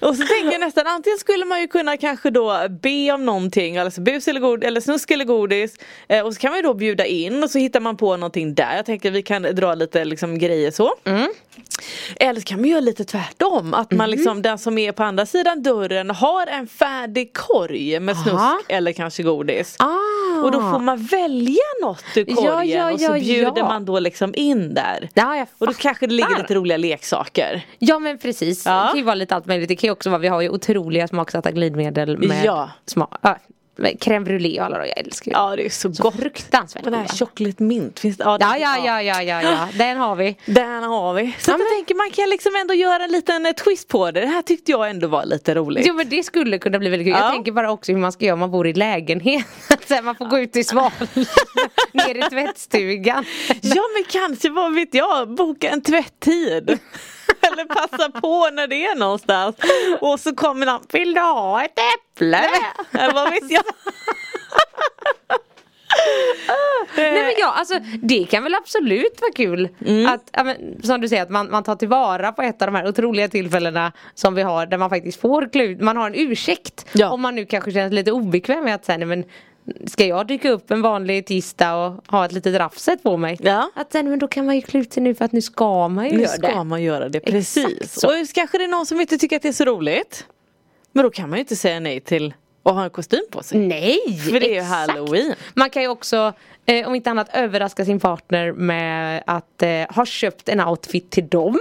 och 0.00 0.16
så 0.16 0.26
tänker 0.26 0.52
jag 0.52 0.60
nästan 0.60 0.86
antingen 0.86 1.18
skulle 1.18 1.44
man 1.44 1.60
ju 1.60 1.68
kunna 1.68 1.96
kanske 1.96 2.30
då 2.30 2.66
be 2.68 3.12
om 3.12 3.24
någonting, 3.24 3.78
alltså 3.78 4.00
bus 4.00 4.28
eller, 4.28 4.40
god, 4.40 4.64
eller 4.64 4.80
snusk 4.80 5.10
eller 5.10 5.24
godis. 5.24 5.76
Eh, 6.08 6.26
och 6.26 6.34
så 6.34 6.40
kan 6.40 6.50
man 6.50 6.58
ju 6.58 6.62
då 6.62 6.74
bjuda 6.74 7.06
in 7.06 7.42
och 7.42 7.50
så 7.50 7.58
hittar 7.58 7.80
man 7.80 7.96
på 7.96 8.16
någonting 8.16 8.54
där. 8.54 8.76
Jag 8.76 8.86
tänker 8.86 9.10
vi 9.10 9.22
kan 9.22 9.42
dra 9.42 9.74
lite 9.74 10.04
liksom 10.04 10.38
grejer 10.38 10.70
så. 10.70 10.94
Eller 12.16 12.40
så 12.40 12.46
kan 12.46 12.60
man 12.60 12.70
göra 12.70 12.80
lite 12.80 13.04
tvärtom. 13.04 13.74
Att 13.74 13.92
man 13.92 14.10
liksom, 14.10 14.42
den 14.42 14.58
som 14.58 14.78
är 14.78 14.92
på 14.92 15.02
andra 15.02 15.26
sidan 15.26 15.62
dörren 15.62 16.10
har 16.10 16.46
en 16.46 16.66
färdig 16.66 17.32
korg 17.32 18.00
med 18.00 18.16
snusk 18.16 18.34
Aha. 18.34 18.60
eller 18.68 18.92
kanske 18.92 19.22
godis. 19.22 19.76
Ah. 19.78 19.98
Och 20.44 20.52
då 20.52 20.60
får 20.60 20.78
man 20.78 20.96
välja 21.02 21.56
något 21.82 22.04
ur 22.16 22.24
Ja, 22.28 22.34
korgen 22.36 22.68
ja, 22.78 22.92
och 22.92 23.00
så 23.00 23.06
ja, 23.06 23.18
bjuder 23.18 23.52
ja. 23.56 23.68
man 23.68 23.84
då 23.84 23.98
liksom 23.98 24.34
in 24.36 24.74
där. 24.74 25.08
Ja, 25.14 25.36
jag 25.36 25.46
Och 25.58 25.66
då 25.66 25.72
kanske 25.72 26.06
det 26.06 26.14
ligger 26.14 26.38
lite 26.38 26.54
roliga 26.54 26.76
leksaker. 26.76 27.66
Ja 27.78 27.98
men 27.98 28.18
precis, 28.18 28.66
Ja. 28.66 28.82
det 28.82 28.88
kan 28.88 28.96
ju 28.98 29.02
vara 29.04 29.14
lite 29.14 29.34
allt 29.34 29.46
möjligt. 29.46 29.68
Det 29.68 29.76
kan 29.76 29.88
ju 29.88 29.92
också 29.92 30.10
vara, 30.10 30.18
vi 30.20 30.28
har 30.28 30.40
ju 30.40 30.48
otroliga 30.48 31.08
smaksatta 31.08 31.50
glidmedel 31.50 32.18
med 32.18 32.44
Ja. 32.44 32.70
smak, 32.86 33.24
äh, 33.24 33.30
crème 33.76 34.24
brûlée 34.24 34.58
och 34.60 34.66
alla 34.66 34.78
de, 34.78 34.86
jag 34.88 34.98
älskar 34.98 35.30
ju. 35.30 35.36
Ja 35.36 35.56
det 35.56 35.64
är 35.66 35.70
så, 35.70 35.92
Så 35.94 36.02
gott. 36.02 36.16
fruktansvärt 36.16 36.84
Den 36.84 36.94
här 36.94 37.06
chocolate 37.08 37.62
mint 37.62 38.00
finns 38.00 38.16
det? 38.16 38.24
Ja, 38.24 38.36
Ja, 38.40 38.56
ja, 38.58 38.76
ja, 38.84 39.02
ja, 39.02 39.22
ja, 39.22 39.42
ja, 39.42 39.68
den 39.78 39.96
har 39.96 40.16
vi. 40.16 40.36
Den 40.46 40.82
har 40.82 41.14
vi. 41.14 41.22
Så 41.38 41.50
Ja, 41.50 41.52
jag 41.54 41.58
men- 41.58 41.68
tänker 41.76 41.94
man 41.94 42.10
kan 42.10 42.30
liksom 42.30 42.52
ändå 42.60 42.74
göra 42.74 43.04
en 43.04 43.10
liten 43.12 43.46
eh, 43.46 43.52
twist 43.52 43.88
på 43.88 44.10
det. 44.10 44.20
Det 44.20 44.26
här 44.26 44.42
tyckte 44.42 44.70
jag 44.70 44.90
ändå 44.90 45.08
var 45.08 45.24
lite 45.24 45.54
roligt. 45.54 45.86
Jo 45.86 45.94
men 45.94 46.08
det 46.08 46.22
skulle 46.22 46.58
kunna 46.58 46.78
bli 46.78 46.88
väldigt 46.90 47.06
kul. 47.06 47.12
Ja. 47.12 47.24
Jag 47.24 47.32
tänker 47.32 47.52
bara 47.52 47.70
också 47.70 47.92
hur 47.92 47.98
man 47.98 48.12
ska 48.12 48.24
göra 48.24 48.34
om 48.34 48.40
man 48.40 48.50
bor 48.50 48.66
i 48.66 48.72
lägenhet. 48.72 49.46
Så 49.88 50.02
man 50.02 50.14
får 50.16 50.26
gå 50.26 50.38
ut 50.38 50.56
i 50.56 50.64
sval, 50.64 50.90
ner 51.92 52.26
i 52.26 52.30
tvättstugan. 52.30 53.24
Ja 53.62 53.82
men 53.94 54.04
kanske, 54.08 54.50
vad 54.50 54.74
vet 54.74 54.94
jag, 54.94 55.34
boka 55.34 55.68
en 55.70 55.82
tvätttid. 55.82 56.78
Eller 57.52 57.64
passa 57.64 58.10
på 58.10 58.50
när 58.52 58.66
det 58.66 58.86
är 58.86 58.94
någonstans. 58.96 59.56
Och 60.00 60.20
så 60.20 60.34
kommer 60.34 60.66
någon, 60.66 60.80
vill 60.92 61.14
du 61.14 61.20
ha 61.20 61.64
ett 61.64 61.78
äpple? 62.14 62.40
Eller 62.92 63.14
vad 63.14 63.30
vet 63.30 63.50
jag. 63.50 63.62
Nej 66.96 67.12
men 67.24 67.32
ja, 67.38 67.52
alltså 67.56 67.74
det 68.02 68.24
kan 68.30 68.42
väl 68.42 68.54
absolut 68.54 69.18
vara 69.20 69.32
kul 69.32 69.68
Mm. 69.86 70.06
att, 70.14 70.30
ja, 70.32 70.44
men, 70.44 70.82
som 70.82 71.00
du 71.00 71.08
säger, 71.08 71.22
att 71.22 71.30
man, 71.30 71.50
man 71.50 71.62
tar 71.62 71.74
tillvara 71.76 72.32
på 72.32 72.42
ett 72.42 72.62
av 72.62 72.66
de 72.66 72.74
här 72.74 72.88
otroliga 72.88 73.28
tillfällena 73.28 73.92
som 74.14 74.34
vi 74.34 74.42
har 74.42 74.66
där 74.66 74.78
man 74.78 74.90
faktiskt 74.90 75.20
får 75.20 75.48
klä 75.52 75.64
ut, 75.64 75.80
man 75.80 75.96
har 75.96 76.06
en 76.06 76.14
ursäkt. 76.14 76.86
Ja. 76.92 77.10
Om 77.10 77.20
man 77.20 77.34
nu 77.34 77.46
kanske 77.46 77.72
känns 77.72 77.92
lite 77.92 78.12
obekväm 78.12 78.64
med 78.64 78.74
att 78.74 78.84
säga, 78.84 78.98
nej 78.98 79.06
men 79.08 79.24
Ska 79.86 80.06
jag 80.06 80.26
dyka 80.26 80.50
upp 80.50 80.70
en 80.70 80.82
vanlig 80.82 81.26
tisdag 81.26 81.74
och 81.74 82.10
ha 82.12 82.24
ett 82.24 82.32
litet 82.32 82.54
raffset 82.58 83.02
på 83.02 83.16
mig? 83.16 83.38
Ja. 83.40 83.70
Att 83.74 83.92
sen, 83.92 84.10
men 84.10 84.18
då 84.18 84.28
kan 84.28 84.46
man 84.46 84.54
ju 84.54 84.60
klä 84.62 84.80
ut 84.80 84.92
sig 84.92 85.02
nu 85.02 85.14
för 85.14 85.24
att 85.24 85.32
nu 85.32 85.42
ska 85.42 85.88
man 85.88 86.04
ju 86.04 86.12
Nu 86.12 86.22
göra 86.22 86.28
ska 86.32 86.46
det. 86.48 86.64
man 86.64 86.82
göra 86.82 87.08
det, 87.08 87.20
precis. 87.20 88.04
Och 88.04 88.10
kanske 88.34 88.58
det 88.58 88.64
är 88.64 88.68
någon 88.68 88.86
som 88.86 89.00
inte 89.00 89.18
tycker 89.18 89.36
att 89.36 89.42
det 89.42 89.48
är 89.48 89.52
så 89.52 89.64
roligt. 89.64 90.26
Men 90.92 91.04
då 91.04 91.10
kan 91.10 91.30
man 91.30 91.36
ju 91.38 91.40
inte 91.40 91.56
säga 91.56 91.80
nej 91.80 92.00
till 92.00 92.34
att 92.62 92.74
ha 92.74 92.84
en 92.84 92.90
kostym 92.90 93.24
på 93.30 93.42
sig. 93.42 93.58
Nej! 93.58 94.18
För 94.30 94.40
det 94.40 94.50
är 94.50 94.54
ju 94.54 94.60
halloween. 94.60 95.34
Man 95.54 95.70
kan 95.70 95.82
ju 95.82 95.88
också, 95.88 96.32
eh, 96.66 96.88
om 96.88 96.94
inte 96.94 97.10
annat, 97.10 97.28
överraska 97.32 97.84
sin 97.84 98.00
partner 98.00 98.52
med 98.52 99.22
att 99.26 99.62
eh, 99.62 99.70
ha 99.88 100.06
köpt 100.06 100.48
en 100.48 100.60
outfit 100.60 101.10
till 101.10 101.28
dem. 101.28 101.58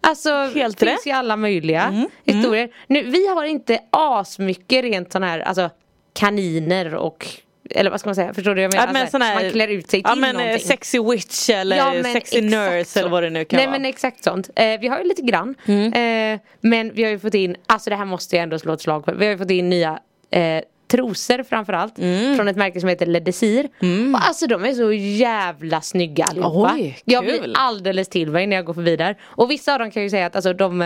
Alltså 0.00 0.30
Mm. 0.30 0.54
Helt 0.54 0.78
det 0.78 0.86
finns 0.86 0.98
rätt. 0.98 1.06
Mm. 1.06 1.14
ju 1.14 1.18
alla 1.18 1.36
möjliga 1.36 2.06
historier. 2.24 2.70
Nu, 2.86 3.02
vi 3.02 3.26
har 3.28 3.44
inte 3.44 3.78
asmycket 3.90 4.82
rent 4.84 5.12
sån 5.12 5.22
här, 5.22 5.40
alltså 5.40 5.70
kaniner 6.20 6.94
och 6.94 7.26
eller 7.74 7.90
vad 7.90 8.00
ska 8.00 8.08
man 8.08 8.14
säga, 8.14 8.34
förstår 8.34 8.54
du 8.54 8.62
jag 8.62 8.74
menar? 8.74 8.86
men 8.86 8.96
Alltså, 8.96 9.10
sån 9.10 9.22
här- 9.22 9.42
man 9.42 9.50
klär 9.52 9.68
ut 9.68 9.90
sig 9.90 10.02
till 10.02 10.10
Ja 10.10 10.14
men 10.14 10.36
eh, 10.36 10.42
någonting. 10.42 10.66
sexy 10.68 10.98
witch 10.98 11.50
eller 11.50 11.76
Ja, 11.76 11.92
sexy 12.12 12.40
nurse 12.40 12.84
så. 12.84 12.98
eller 12.98 13.10
vad 13.10 13.22
det 13.22 13.30
nu 13.30 13.44
kan 13.44 13.56
Nej 13.56 13.66
vara. 13.66 13.78
men 13.78 13.84
exakt 13.88 14.24
sånt. 14.24 14.50
Eh, 14.56 14.80
vi 14.80 14.88
har 14.88 14.98
ju 14.98 15.04
lite 15.08 15.22
grann. 15.22 15.54
Mm. 15.66 15.92
Eh, 16.34 16.40
men 16.60 16.92
vi 16.94 17.02
har 17.04 17.10
ju 17.10 17.18
fått 17.18 17.34
in, 17.34 17.56
alltså 17.66 17.90
det 17.90 17.96
här 17.96 18.04
måste 18.04 18.36
jag 18.36 18.42
ändå 18.42 18.58
slå 18.58 18.72
ett 18.72 18.80
slag 18.80 19.04
för. 19.04 19.14
Vi 19.14 19.24
har 19.24 19.32
ju 19.32 19.38
fått 19.38 19.50
in 19.50 19.68
nya 19.70 19.98
eh, 20.30 20.62
trosor 20.90 21.42
framförallt. 21.42 21.98
Mm. 21.98 22.36
Från 22.36 22.48
ett 22.48 22.56
märke 22.56 22.80
som 22.80 22.88
heter 22.88 23.06
Le 23.06 23.20
Desir. 23.20 23.64
Och 24.14 24.26
alltså 24.28 24.46
de 24.46 24.64
är 24.64 24.72
så 24.72 24.92
jävla 24.92 25.80
snygga 25.80 26.24
allihopa. 26.24 26.72
Oj, 26.74 26.98
jag 27.04 27.24
kul. 27.26 27.40
blir 27.40 27.52
alldeles 27.56 28.08
till 28.08 28.30
mig 28.30 28.46
när 28.46 28.56
jag 28.56 28.64
går 28.64 28.74
förbi 28.74 28.96
där. 28.96 29.16
Och 29.22 29.50
vissa 29.50 29.72
av 29.72 29.78
dem 29.78 29.90
kan 29.90 30.02
ju 30.02 30.10
säga 30.10 30.26
att 30.26 30.36
alltså, 30.36 30.52
de, 30.52 30.80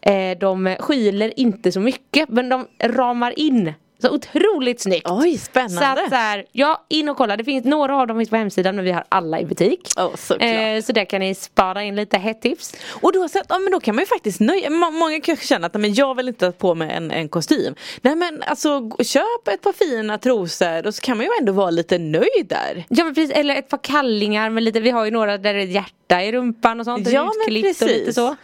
eh, 0.00 0.38
de 0.40 0.76
skyler 0.80 1.32
inte 1.40 1.72
så 1.72 1.80
mycket. 1.80 2.28
Men 2.28 2.48
de 2.48 2.66
ramar 2.82 3.38
in 3.38 3.72
så 4.02 4.10
otroligt 4.14 4.80
snyggt. 4.80 5.06
Oj, 5.10 5.38
Så 5.38 5.44
spännande. 5.44 6.02
att 6.02 6.08
så 6.08 6.14
här, 6.14 6.44
ja 6.52 6.84
in 6.88 7.08
och 7.08 7.16
kolla. 7.16 7.36
Det 7.36 7.44
finns 7.44 7.64
några 7.64 7.96
av 7.96 8.06
dem 8.06 8.16
finns 8.18 8.30
på 8.30 8.36
hemsidan 8.36 8.76
men 8.76 8.84
vi 8.84 8.92
har 8.92 9.04
alla 9.08 9.40
i 9.40 9.44
butik. 9.44 9.88
Såklart. 10.16 10.42
Eh, 10.42 10.82
så 10.82 10.92
där 10.92 11.04
kan 11.04 11.20
ni 11.20 11.34
spara 11.34 11.82
in 11.82 11.96
lite 11.96 12.18
hett 12.18 12.42
tips. 12.42 12.74
Och 12.90 13.12
då, 13.12 13.28
så 13.28 13.38
att, 13.38 13.46
ja, 13.48 13.58
men 13.58 13.72
då 13.72 13.80
kan 13.80 13.94
man 13.94 14.02
ju 14.02 14.06
faktiskt 14.06 14.40
nöja 14.40 14.70
må- 14.70 14.90
Många 14.90 15.20
kanske 15.20 15.46
känner 15.46 15.66
att 15.66 15.74
men 15.74 15.94
jag 15.94 16.14
vill 16.14 16.28
inte 16.28 16.44
ha 16.46 16.52
på 16.52 16.74
mig 16.74 16.90
en, 16.90 17.10
en 17.10 17.28
kostym. 17.28 17.74
Nej 18.02 18.16
men 18.16 18.42
alltså 18.42 18.90
köp 19.04 19.48
ett 19.48 19.62
par 19.62 19.72
fina 19.72 20.18
trosor 20.18 20.86
och 20.86 20.94
så 20.94 21.00
kan 21.02 21.16
man 21.16 21.26
ju 21.26 21.32
ändå 21.40 21.52
vara 21.52 21.70
lite 21.70 21.98
nöjd 21.98 22.46
där. 22.48 22.84
Ja 22.88 23.04
men 23.04 23.14
precis, 23.14 23.30
eller 23.36 23.56
ett 23.56 23.68
par 23.68 23.78
kallingar 23.82 24.50
med 24.50 24.62
lite, 24.62 24.80
vi 24.80 24.90
har 24.90 25.04
ju 25.04 25.10
några 25.10 25.38
där 25.38 25.54
det 25.54 25.60
är 25.60 25.64
ett 25.64 25.70
hjärta 25.70 26.22
i 26.22 26.32
rumpan 26.32 26.80
och 26.80 26.86
sånt. 26.86 27.08
Ja, 27.10 27.22
men 27.24 27.56
utklippt 27.56 27.82
och 27.82 27.88
lite 27.88 27.98
precis. 27.98 28.14
så. 28.14 28.36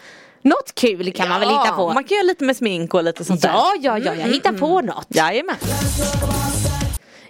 Något 0.43 0.75
kul 0.75 1.13
kan 1.13 1.29
man 1.29 1.41
väl 1.41 1.49
hitta 1.49 1.73
på. 1.73 1.93
Man 1.93 2.05
kan 2.05 2.17
göra 2.17 2.27
lite 2.27 2.45
med 2.45 2.57
smink 2.57 2.95
och 2.95 3.05
lite 3.05 3.25
sånt 3.25 3.43
där. 3.43 3.49
Ja, 3.49 3.73
ja, 3.81 3.99
ja, 3.99 4.15
jag 4.15 4.29
hittar 4.29 4.53
på 4.53 4.81
något. 4.81 5.07
Jajamän. 5.09 5.57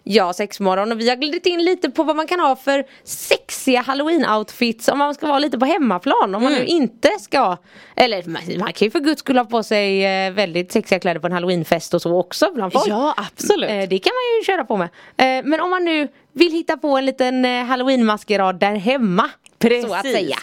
Ja, 0.04 0.33
sexmorgon 0.33 0.92
och 0.92 1.00
vi 1.00 1.09
har 1.09 1.16
glidit 1.16 1.47
in 1.47 1.64
lite 1.64 1.90
på 1.90 2.04
vad 2.04 2.16
man 2.16 2.26
kan 2.26 2.40
ha 2.40 2.57
för 2.57 2.85
sexiga 3.04 3.83
halloween-outfits 3.83 4.90
om 4.92 4.99
man 4.99 5.14
ska 5.14 5.26
vara 5.26 5.38
lite 5.38 5.59
på 5.59 5.64
hemmaplan. 5.66 6.35
Om 6.35 6.42
man 6.42 6.52
Mm. 6.52 6.59
nu 6.59 6.64
inte 6.66 7.09
ska, 7.21 7.57
eller 7.97 8.25
man, 8.59 8.73
kan 8.73 8.87
ju 8.87 8.90
för 8.90 9.00
guds 9.00 9.21
skull 9.21 9.38
ha 9.38 9.45
på 9.45 9.62
sig 9.62 10.04
eh, 10.26 10.33
väldigt 10.33 10.73
sexiga 10.73 10.99
kläder 11.00 11.21
på 11.21 11.26
en 11.26 11.33
halloweenfest 11.33 11.95
och 11.95 12.02
så 12.02 12.16
också 12.19 12.50
bland 12.54 12.73
folk. 12.73 12.88
Ja, 12.88 13.14
absolut. 13.16 13.71
Eh, 13.71 13.76
det 13.88 13.99
kan 13.99 14.12
man 14.14 14.38
ju 14.38 14.45
köra 14.47 14.64
på 14.64 14.76
med. 14.76 14.88
Eh, 15.16 15.45
men 15.49 15.61
om 15.61 15.71
man 15.71 15.85
nu 15.85 16.09
vill 16.33 16.52
hitta 16.52 16.76
på 16.76 16.97
en 16.99 17.07
liten 17.07 17.45
halloween-maskerad 17.45 18.59
där 18.59 18.75
hemma. 18.76 19.31
Så 19.62 19.95
att 19.95 20.02
säga. 20.07 20.37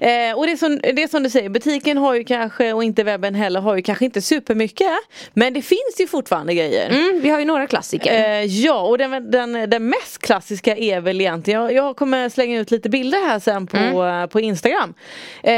Eh, 0.00 0.38
och 0.38 0.46
det 0.46 0.52
är, 0.52 0.56
som, 0.56 0.78
det 0.82 1.02
är 1.02 1.08
som 1.08 1.22
du 1.22 1.30
säger, 1.30 1.48
butiken 1.48 1.96
har 1.98 2.14
ju 2.14 2.24
kanske 2.24 2.72
och 2.72 2.84
inte 2.84 3.02
webben 3.04 3.34
heller 3.34 3.60
har 3.60 3.76
ju 3.76 3.82
kanske 3.82 4.04
inte 4.04 4.22
supermycket. 4.22 4.86
Men 5.32 5.52
det 5.54 5.62
finns 5.62 5.94
ju 5.98 6.06
fortfarande 6.06 6.54
grejer. 6.54 6.90
Mm, 6.90 7.20
vi 7.22 7.28
har 7.30 7.38
ju 7.38 7.44
några 7.44 7.66
klassiker. 7.66 8.14
Eh, 8.14 8.44
ja 8.44 8.80
och 8.82 8.98
den, 8.98 9.30
den, 9.30 9.70
den 9.70 9.86
mest 9.88 10.18
klassiska 10.18 10.76
är 10.76 11.00
väl 11.00 11.20
egentligen, 11.20 11.60
jag, 11.60 11.72
jag 11.72 11.96
kommer 11.96 12.28
slänga 12.28 12.60
ut 12.60 12.70
lite 12.70 12.88
bilder 12.88 13.26
här 13.28 13.38
sen 13.38 13.66
på, 13.66 13.76
Mm. 13.76 14.20
eh, 14.22 14.26
på 14.26 14.40
Instagram. 14.40 14.94
Eh, 15.42 15.50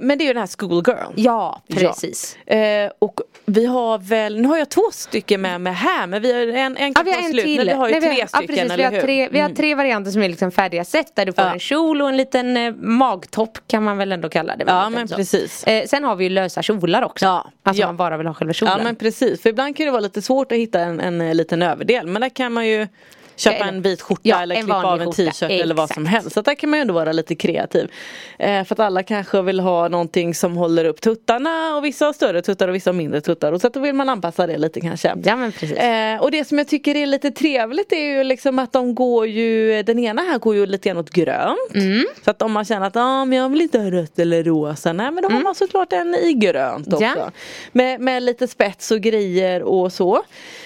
men 0.00 0.08
det 0.18 0.24
är 0.24 0.26
ju 0.26 0.32
den 0.32 0.40
här 0.42 0.58
schoolgirl. 0.58 1.12
ja, 1.16 1.62
precis. 1.74 2.36
Ja. 2.46 2.54
Eh, 2.54 2.90
och 2.98 3.20
vi 3.46 3.66
har 3.66 3.98
väl, 3.98 4.40
nu 4.40 4.48
har 4.48 4.58
jag 4.58 4.68
två 4.68 4.82
stycken 4.92 5.40
med 5.40 5.60
mig 5.60 5.72
här 5.72 6.06
men 6.06 6.22
vi 6.22 6.32
har 6.32 6.40
en, 6.58 6.76
en 6.76 6.92
Ja, 6.96 7.02
vi 7.04 7.12
har 7.12 7.18
en 7.22 7.30
slut, 7.30 7.44
till. 7.44 7.56
men 7.56 7.66
vi 7.66 7.72
har 7.72 7.88
ju 7.88 7.92
Nej, 7.92 8.00
vi 8.00 8.06
tre 8.06 8.16
ja, 8.20 8.26
stycken 8.26 8.46
precis, 8.46 8.64
vi, 8.70 8.74
eller 8.74 8.84
har 8.84 8.92
hur? 8.92 9.00
tre, 9.00 9.28
vi 9.28 9.38
har 9.38 9.44
Mm. 9.46 9.56
tre 9.56 9.74
varianter 9.74 10.10
som 10.10 10.22
är 10.22 10.28
liksom 10.28 10.50
färdiga 10.50 10.84
set 10.84 11.16
där 11.16 11.26
du 11.26 11.32
får 11.32 11.44
Ja. 11.44 11.52
en 11.52 11.58
kjol 11.60 12.02
och 12.02 12.08
en 12.08 12.16
liten 12.16 12.53
eh, 12.56 12.74
magtopp 12.74 13.58
kan 13.66 13.82
man 13.82 13.98
väl 13.98 14.12
ändå 14.12 14.28
kalla 14.28 14.56
det. 14.56 14.64
Ja, 14.66 14.90
men 14.90 15.08
så. 15.08 15.16
precis. 15.16 15.64
Eh, 15.64 15.86
sen 15.86 16.04
har 16.04 16.16
vi 16.16 16.24
ju 16.24 16.30
lösa 16.30 16.62
kjolar 16.62 17.02
också. 17.02 17.24
Ja, 17.24 17.50
Alltså 17.62 17.80
ja. 17.80 17.86
man 17.86 17.96
bara 17.96 18.16
vill 18.16 18.26
ha 18.26 18.34
själva 18.34 18.52
kjolen. 18.52 18.78
Ja 18.78 18.84
men 18.84 18.96
precis, 18.96 19.42
för 19.42 19.50
ibland 19.50 19.76
kan 19.76 19.86
det 19.86 19.92
vara 19.92 20.00
lite 20.00 20.22
svårt 20.22 20.52
att 20.52 20.58
hitta 20.58 20.80
en, 20.80 21.00
en, 21.00 21.20
eh, 21.20 21.34
liten 21.34 21.62
överdel 21.62 22.06
men 22.06 22.22
där 22.22 22.28
kan 22.28 22.52
man 22.52 22.66
ju 22.68 22.88
Köpa 23.36 23.64
en 23.64 23.82
vit 23.82 24.02
skjorta 24.02 24.20
Ja, 24.22 24.42
eller 24.42 24.56
klippa 24.56 24.84
av 24.84 25.02
en 25.02 25.12
t-shirt 25.12 25.50
eller 25.50 25.74
vad 25.74 25.90
som 25.90 26.06
helst. 26.06 26.32
Så 26.32 26.40
där 26.40 26.54
kan 26.54 26.70
man 26.70 26.78
ju 26.78 26.80
ändå 26.80 26.94
vara 26.94 27.12
lite 27.12 27.34
kreativ. 27.34 27.90
Eh, 28.38 28.64
för 28.64 28.74
att 28.74 28.80
alla 28.80 29.02
kanske 29.02 29.42
vill 29.42 29.60
ha 29.60 29.88
någonting 29.88 30.34
som 30.34 30.56
håller 30.56 30.84
upp 30.84 31.00
tuttarna 31.00 31.76
och 31.76 31.84
vissa 31.84 32.04
har 32.06 32.12
större 32.12 32.42
tuttar 32.42 32.68
och 32.68 32.74
vissa 32.74 32.90
har 32.90 32.94
mindre 32.94 33.20
tuttar. 33.20 33.52
Och 33.52 33.60
så 33.60 33.68
då 33.68 33.80
vill 33.80 33.94
man 33.94 34.08
anpassa 34.08 34.46
det 34.46 34.58
lite 34.58 34.80
kanske. 34.80 35.14
Ja 35.24 35.36
men 35.36 35.52
precis. 35.52 35.78
Eh, 35.78 36.22
och 36.22 36.30
det 36.30 36.44
som 36.44 36.58
jag 36.58 36.68
tycker 36.68 36.96
är 36.96 37.06
lite 37.06 37.30
trevligt 37.30 37.92
är 37.92 38.16
ju 38.16 38.24
liksom 38.24 38.58
att 38.58 38.72
de 38.72 38.94
går 38.94 39.26
ju, 39.26 39.82
den 39.82 39.98
ena 39.98 40.22
här 40.22 40.38
går 40.38 40.54
ju 40.54 40.66
lite 40.66 40.88
grann 40.88 40.98
åt 40.98 41.10
grönt. 41.10 41.74
Mm. 41.74 42.06
Så 42.24 42.30
att 42.30 42.42
om 42.42 42.52
man 42.52 42.64
känner 42.64 42.86
att 42.86 42.96
ah, 42.96 43.24
men 43.24 43.38
jag 43.38 43.48
vill 43.48 43.60
inte 43.60 43.78
ha 43.78 43.90
rött 43.90 44.18
eller 44.18 44.44
rosa, 44.44 44.92
nej 44.92 45.10
men 45.10 45.22
då 45.22 45.28
har 45.28 45.40
man 45.40 45.54
såklart 45.54 45.92
en 45.92 46.14
i 46.14 46.32
grönt 46.32 46.92
också. 46.92 47.04
Mm. 47.04 47.18
Ja. 47.18 47.30
Med, 47.72 48.00
med 48.00 48.22
lite 48.22 48.48
spets 48.48 48.90
och 48.90 49.00
grejer 49.00 49.62
och 49.62 49.92
så. 49.92 50.22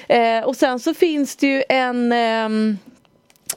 Eh, 0.09 0.45
och 0.45 0.57
sen 0.57 0.81
så 0.81 0.95
finns 0.95 1.37
det 1.37 1.47
ju 1.47 1.63
en 1.69 2.13
ehm, 2.13 2.79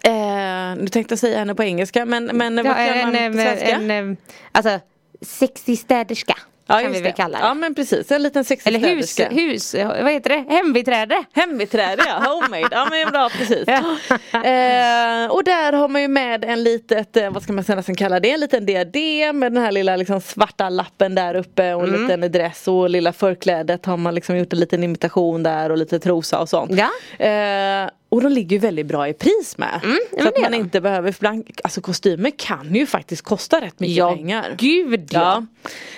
Eh, 0.04 0.76
nu 0.78 0.88
tänkte 0.88 1.12
jag 1.12 1.20
säga 1.20 1.40
henne 1.40 1.56
på 1.56 1.64
engelska 1.64 2.06
men, 2.06 2.26
men 2.26 2.56
vad 2.56 2.66
ja, 2.66 2.74
kallar 2.74 3.06
man 3.06 3.16
en, 3.16 3.34
på 3.34 3.40
en, 3.40 3.46
svenska? 3.46 3.70
en, 3.70 3.92
en, 3.92 4.18
alltså 4.52 4.80
sexig 5.22 5.80
städerska. 5.80 6.36
Kan 6.74 6.84
just 6.84 6.96
vi 6.96 7.02
väl 7.04 7.14
kalla 7.14 7.38
det. 7.38 7.44
Ja 7.44 7.54
men 7.54 7.76
precis, 7.76 8.12
en 8.12 8.24
liten 8.24 8.44
sexig 8.46 8.76
Eller 8.76 8.80
hus, 8.90 9.20
hus, 9.30 9.76
vad 10.04 10.12
heter 10.12 10.30
det? 10.30 10.54
Hembiträde. 10.56 11.24
Hembiträde 11.34 12.04
ja, 12.08 12.30
homemade. 12.30 12.68
Ja 12.72 12.88
men 12.90 13.12
bra 13.12 13.30
precis. 13.30 13.68
eh, 14.34 15.32
och 15.32 15.44
där 15.44 15.74
har 15.74 15.88
man 15.88 16.02
ju 16.02 16.08
med 16.08 16.44
en 16.46 16.64
litet, 16.64 17.18
eh, 17.18 17.30
vad 17.30 17.44
ska 17.44 17.54
man 17.54 17.64
nästan 17.68 17.96
kalla 17.96 18.20
det, 18.20 18.32
en 18.32 18.40
liten 18.40 18.66
diadem 18.66 19.40
med 19.40 19.54
den 19.54 19.64
här 19.64 19.72
lilla 19.72 19.96
liksom, 19.96 20.22
svarta 20.22 20.70
lappen 20.70 21.16
där 21.16 21.36
uppe 21.36 21.74
och 21.74 21.84
en 21.84 21.90
Mm. 21.92 22.02
liten 22.20 22.32
dress 22.32 22.68
och 22.68 22.90
lilla 22.90 23.14
förklädet 23.14 23.86
har 23.86 23.98
man 23.98 24.16
liksom 24.16 24.38
gjort 24.38 24.54
en 24.54 24.60
liten 24.60 24.84
imitation 24.84 25.44
där 25.44 25.70
och 25.70 25.78
lite 25.78 26.00
trosa 26.00 26.40
och 26.40 26.50
sånt. 26.50 26.72
Ja. 26.72 27.26
Eh, 27.26 27.90
och 28.12 28.22
de 28.22 28.32
ligger 28.32 28.56
ju 28.56 28.60
väldigt 28.60 28.86
bra 28.86 29.08
i 29.08 29.14
pris 29.14 29.58
med. 29.58 29.80
Mm, 29.84 29.98
så 30.22 30.28
att 30.28 30.40
man 30.42 30.54
inte 30.54 30.82
behöver, 30.82 31.12
för 31.12 31.20
ibland, 31.20 31.50
alltså 31.64 31.82
kostymer 31.82 32.32
kan 32.38 32.76
ju 32.76 32.86
faktiskt 32.86 33.22
kosta 33.22 33.62
rätt 33.62 33.80
mycket 33.80 33.96
Ja, 33.96 34.16
pengar. 34.16 34.56
gud 34.58 35.10
ja. 35.12 35.46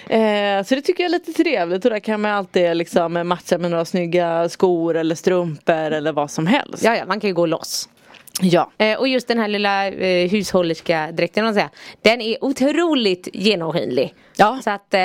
Ja. 0.10 0.16
Eh, 0.16 0.64
så 0.64 0.76
det 0.76 0.82
tycker 0.82 1.04
jag 1.04 1.10
är 1.10 1.12
lite 1.20 1.34
trevligt 1.34 1.86
och 1.86 1.92
där 1.92 2.00
kan 2.00 2.22
man 2.22 2.32
alltid 2.32 2.78
liksom 2.78 3.28
matcha 3.28 3.58
med 3.58 3.72
några 3.72 3.86
snygga 3.86 4.50
skor 4.50 4.98
eller 4.98 5.16
strumpor 5.16 5.74
eller 5.92 6.12
vad 6.12 6.32
som 6.32 6.48
helst. 6.48 6.84
Ja, 6.84 6.96
ja, 6.96 7.06
man 7.06 7.20
kan 7.20 7.28
ju 7.28 7.34
gå 7.34 7.46
loss. 7.46 7.90
Ja. 8.42 8.72
Eh, 8.78 9.00
och 9.00 9.08
just 9.08 9.28
den 9.28 9.40
här 9.40 9.48
lilla 9.48 9.88
eh, 9.88 10.30
hushållerska 10.30 11.12
dräkten, 11.12 11.60
den 12.02 12.22
är 12.22 12.44
otroligt 12.44 13.28
genomskinlig. 13.34 14.14
Ja. 14.36 14.60
Så 14.64 14.70
att, 14.70 14.94
eh, 14.94 15.00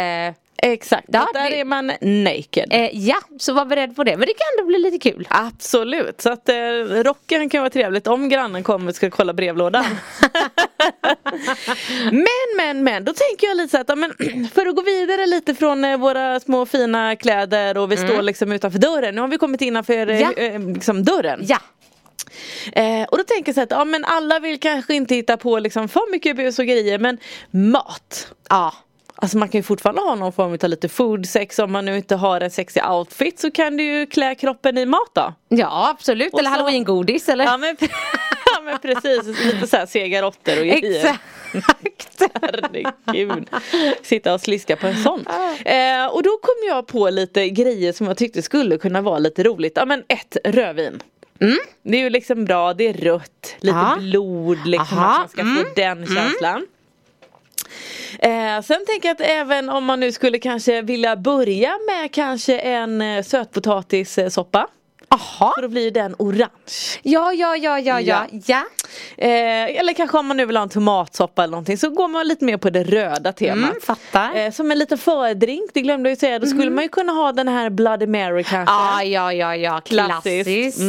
Exakt, 0.62 1.06
Ja, 1.12 1.22
och 1.22 1.30
där 1.34 1.50
det- 1.50 1.60
är 1.60 1.64
man 1.64 1.86
naked. 2.00 2.66
eh, 2.70 2.90
ja, 2.92 3.16
så 3.38 3.52
var 3.52 3.64
beredd 3.64 3.96
på 3.96 4.04
det. 4.04 4.10
Men 4.16 4.20
det 4.26 4.32
kan 4.34 4.46
ändå 4.58 4.68
bli 4.68 4.78
lite 4.78 5.10
kul. 5.10 5.26
Absolut, 5.30 6.20
så 6.20 6.30
att 6.32 6.48
eh, 6.48 6.54
rocken 7.04 7.48
kan 7.50 7.60
vara 7.60 7.70
trevligt 7.70 8.06
om 8.06 8.28
grannen 8.28 8.62
kommer 8.62 8.88
och 8.88 8.94
ska 8.96 9.10
kolla 9.10 9.32
brevlådan. 9.32 9.84
men 12.10 12.26
men 12.56 12.84
men, 12.84 13.04
då 13.04 13.12
tänker 13.12 13.46
jag 13.46 13.56
lite 13.56 13.70
så 13.70 13.80
att 13.80 13.88
ja, 13.88 13.94
men, 13.94 14.10
för 14.54 14.66
att 14.66 14.76
gå 14.76 14.82
vidare 14.82 15.26
lite 15.26 15.54
från 15.54 15.84
eh, 15.84 15.96
våra 15.98 16.40
små 16.40 16.66
fina 16.66 17.16
kläder 17.16 17.78
och 17.78 17.92
vi 17.92 17.96
står 17.96 18.22
liksom 18.22 18.52
utanför 18.52 18.78
dörren. 18.78 19.14
Nu 19.14 19.20
har 19.20 19.28
vi 19.28 19.38
kommit 19.38 19.60
innanför 19.60 20.10
eh, 20.10 20.20
Ja. 20.20 20.32
eh, 20.32 20.60
liksom 20.60 21.04
dörren. 21.04 21.40
Ja, 21.42 21.58
Eh, 22.72 23.02
och 23.08 23.18
då 23.18 23.24
tänker 23.24 23.48
jag 23.48 23.54
så 23.54 23.60
att 23.60 23.70
ja, 23.70 23.84
men 23.84 24.04
alla 24.04 24.38
vill 24.40 24.60
kanske 24.60 24.94
inte 24.94 25.14
hitta 25.14 25.36
på 25.36 25.58
liksom 25.58 25.88
för 25.88 26.10
mycket 26.10 26.36
bus 26.36 26.58
och 26.58 26.64
grejer 26.66 26.98
men 26.98 27.18
mat. 27.50 28.32
ja. 28.48 28.74
Alltså 29.22 29.38
man 29.38 29.48
kan 29.48 29.58
ju 29.58 29.62
fortfarande 29.62 30.00
ha 30.00 30.14
någon 30.14 30.32
form 30.32 30.58
av 30.62 30.68
lite 30.68 30.88
food 30.88 31.26
sex 31.26 31.58
om 31.58 31.72
man 31.72 31.84
nu 31.84 31.96
inte 31.96 32.16
har 32.16 32.40
en 32.40 32.50
sexig 32.50 32.82
outfit 32.90 33.38
så 33.40 33.50
kan 33.50 33.76
du 33.76 33.82
ju 33.84 34.06
klä 34.06 34.34
kroppen 34.34 34.78
i 34.78 34.87
mat 34.87 35.10
då. 35.14 35.34
ja 35.48 35.90
absolut. 35.90 36.32
Och 36.32 36.38
Eller 36.38 36.50
så- 36.50 36.56
halloweengodis 36.56 37.28
eller? 37.28 37.44
Ja 37.44 37.56
men, 37.56 37.76
ja, 38.54 38.60
men 38.64 38.78
precis, 38.78 39.44
lite 39.44 39.66
såhär 39.66 39.87
sega 39.87 40.22
råttor 40.22 40.58
och 40.60 40.64
grejer. 40.66 40.94
Exakt. 40.94 41.22
Herregud. 42.42 43.48
Sitta 44.02 44.34
och 44.34 44.40
sliska 44.40 44.76
på 44.76 44.87
en 44.87 45.02
sån. 45.02 45.25
Eh, 45.64 46.06
och 46.06 46.22
då 46.22 46.30
kom 46.42 46.68
jag 46.68 46.87
på 46.87 47.10
lite 47.10 47.48
grejer 47.48 47.92
som 47.92 48.06
jag 48.06 48.16
tyckte 48.16 48.42
skulle 48.42 48.78
kunna 48.78 49.00
vara 49.00 49.18
lite 49.18 49.42
roligt. 49.42 49.72
Ja 49.76 49.84
men 49.84 50.04
ett, 50.08 50.37
rödvin. 50.44 51.00
Det 51.82 51.96
är 51.96 52.00
ju 52.02 52.10
liksom 52.10 52.44
bra, 52.44 52.75
det 52.75 52.88
är 52.88 52.92
rött, 52.92 53.56
lite 53.60 53.76
Ja. 53.76 53.96
blod 54.00 54.66
liksom 54.66 54.98
Aha, 54.98 55.12
att 55.12 55.18
man 55.18 55.28
ska 55.28 55.42
få 55.64 55.70
den 55.80 56.06
känslan. 56.06 56.66
Eh, 58.18 58.62
sen 58.62 58.84
tänker 58.86 59.08
jag 59.08 59.14
att 59.14 59.20
även 59.20 59.68
om 59.68 59.84
man 59.84 60.00
nu 60.00 60.12
skulle 60.12 60.38
kanske 60.38 60.82
vilja 60.82 61.16
börja 61.16 61.78
med 61.86 62.12
kanske 62.12 62.58
en 62.58 63.02
eh, 63.02 63.22
sötpotatissoppa. 63.22 64.68
Jaha. 65.10 65.52
För 65.54 65.62
då 65.62 65.68
blir 65.68 65.90
den 65.90 66.14
orange. 66.18 66.98
Ja, 67.02 67.32
ja, 67.32 67.56
ja, 67.56 67.78
ja, 67.78 68.00
ja, 68.00 68.26
ja. 68.46 68.64
Eh, 69.16 69.80
eller 69.80 69.92
kanske 69.92 70.18
om 70.18 70.26
man 70.26 70.36
nu 70.36 70.46
vill 70.46 70.56
ha 70.56 70.62
en 70.62 70.68
tomatsoppa 70.68 71.42
eller 71.42 71.50
någonting 71.50 71.78
så 71.78 71.90
går 71.90 72.08
man 72.08 72.28
lite 72.28 72.44
mer 72.44 72.56
på 72.56 72.70
det 72.70 72.84
röda 72.84 73.32
temat. 73.32 73.70
Mm, 73.70 73.80
fattar. 73.82 74.36
Eh, 74.36 74.50
som 74.50 74.70
en 74.70 74.78
liten 74.78 74.98
fördrink, 74.98 75.70
det 75.74 75.80
glömde 75.80 76.08
jag 76.08 76.12
ju 76.12 76.20
säga. 76.20 76.38
Då 76.38 76.46
skulle 76.46 76.70
man 76.70 76.84
ju 76.84 76.88
kunna 76.88 77.12
ha 77.12 77.32
den 77.32 77.48
här 77.48 77.70
Bloody 77.70 78.06
Mary 78.06 78.44
kanske. 78.44 78.74
Ja, 78.74 79.02
ja, 79.02 79.32
ja, 79.32 79.56
ja. 79.56 79.80
Klassiskt. 79.80 80.80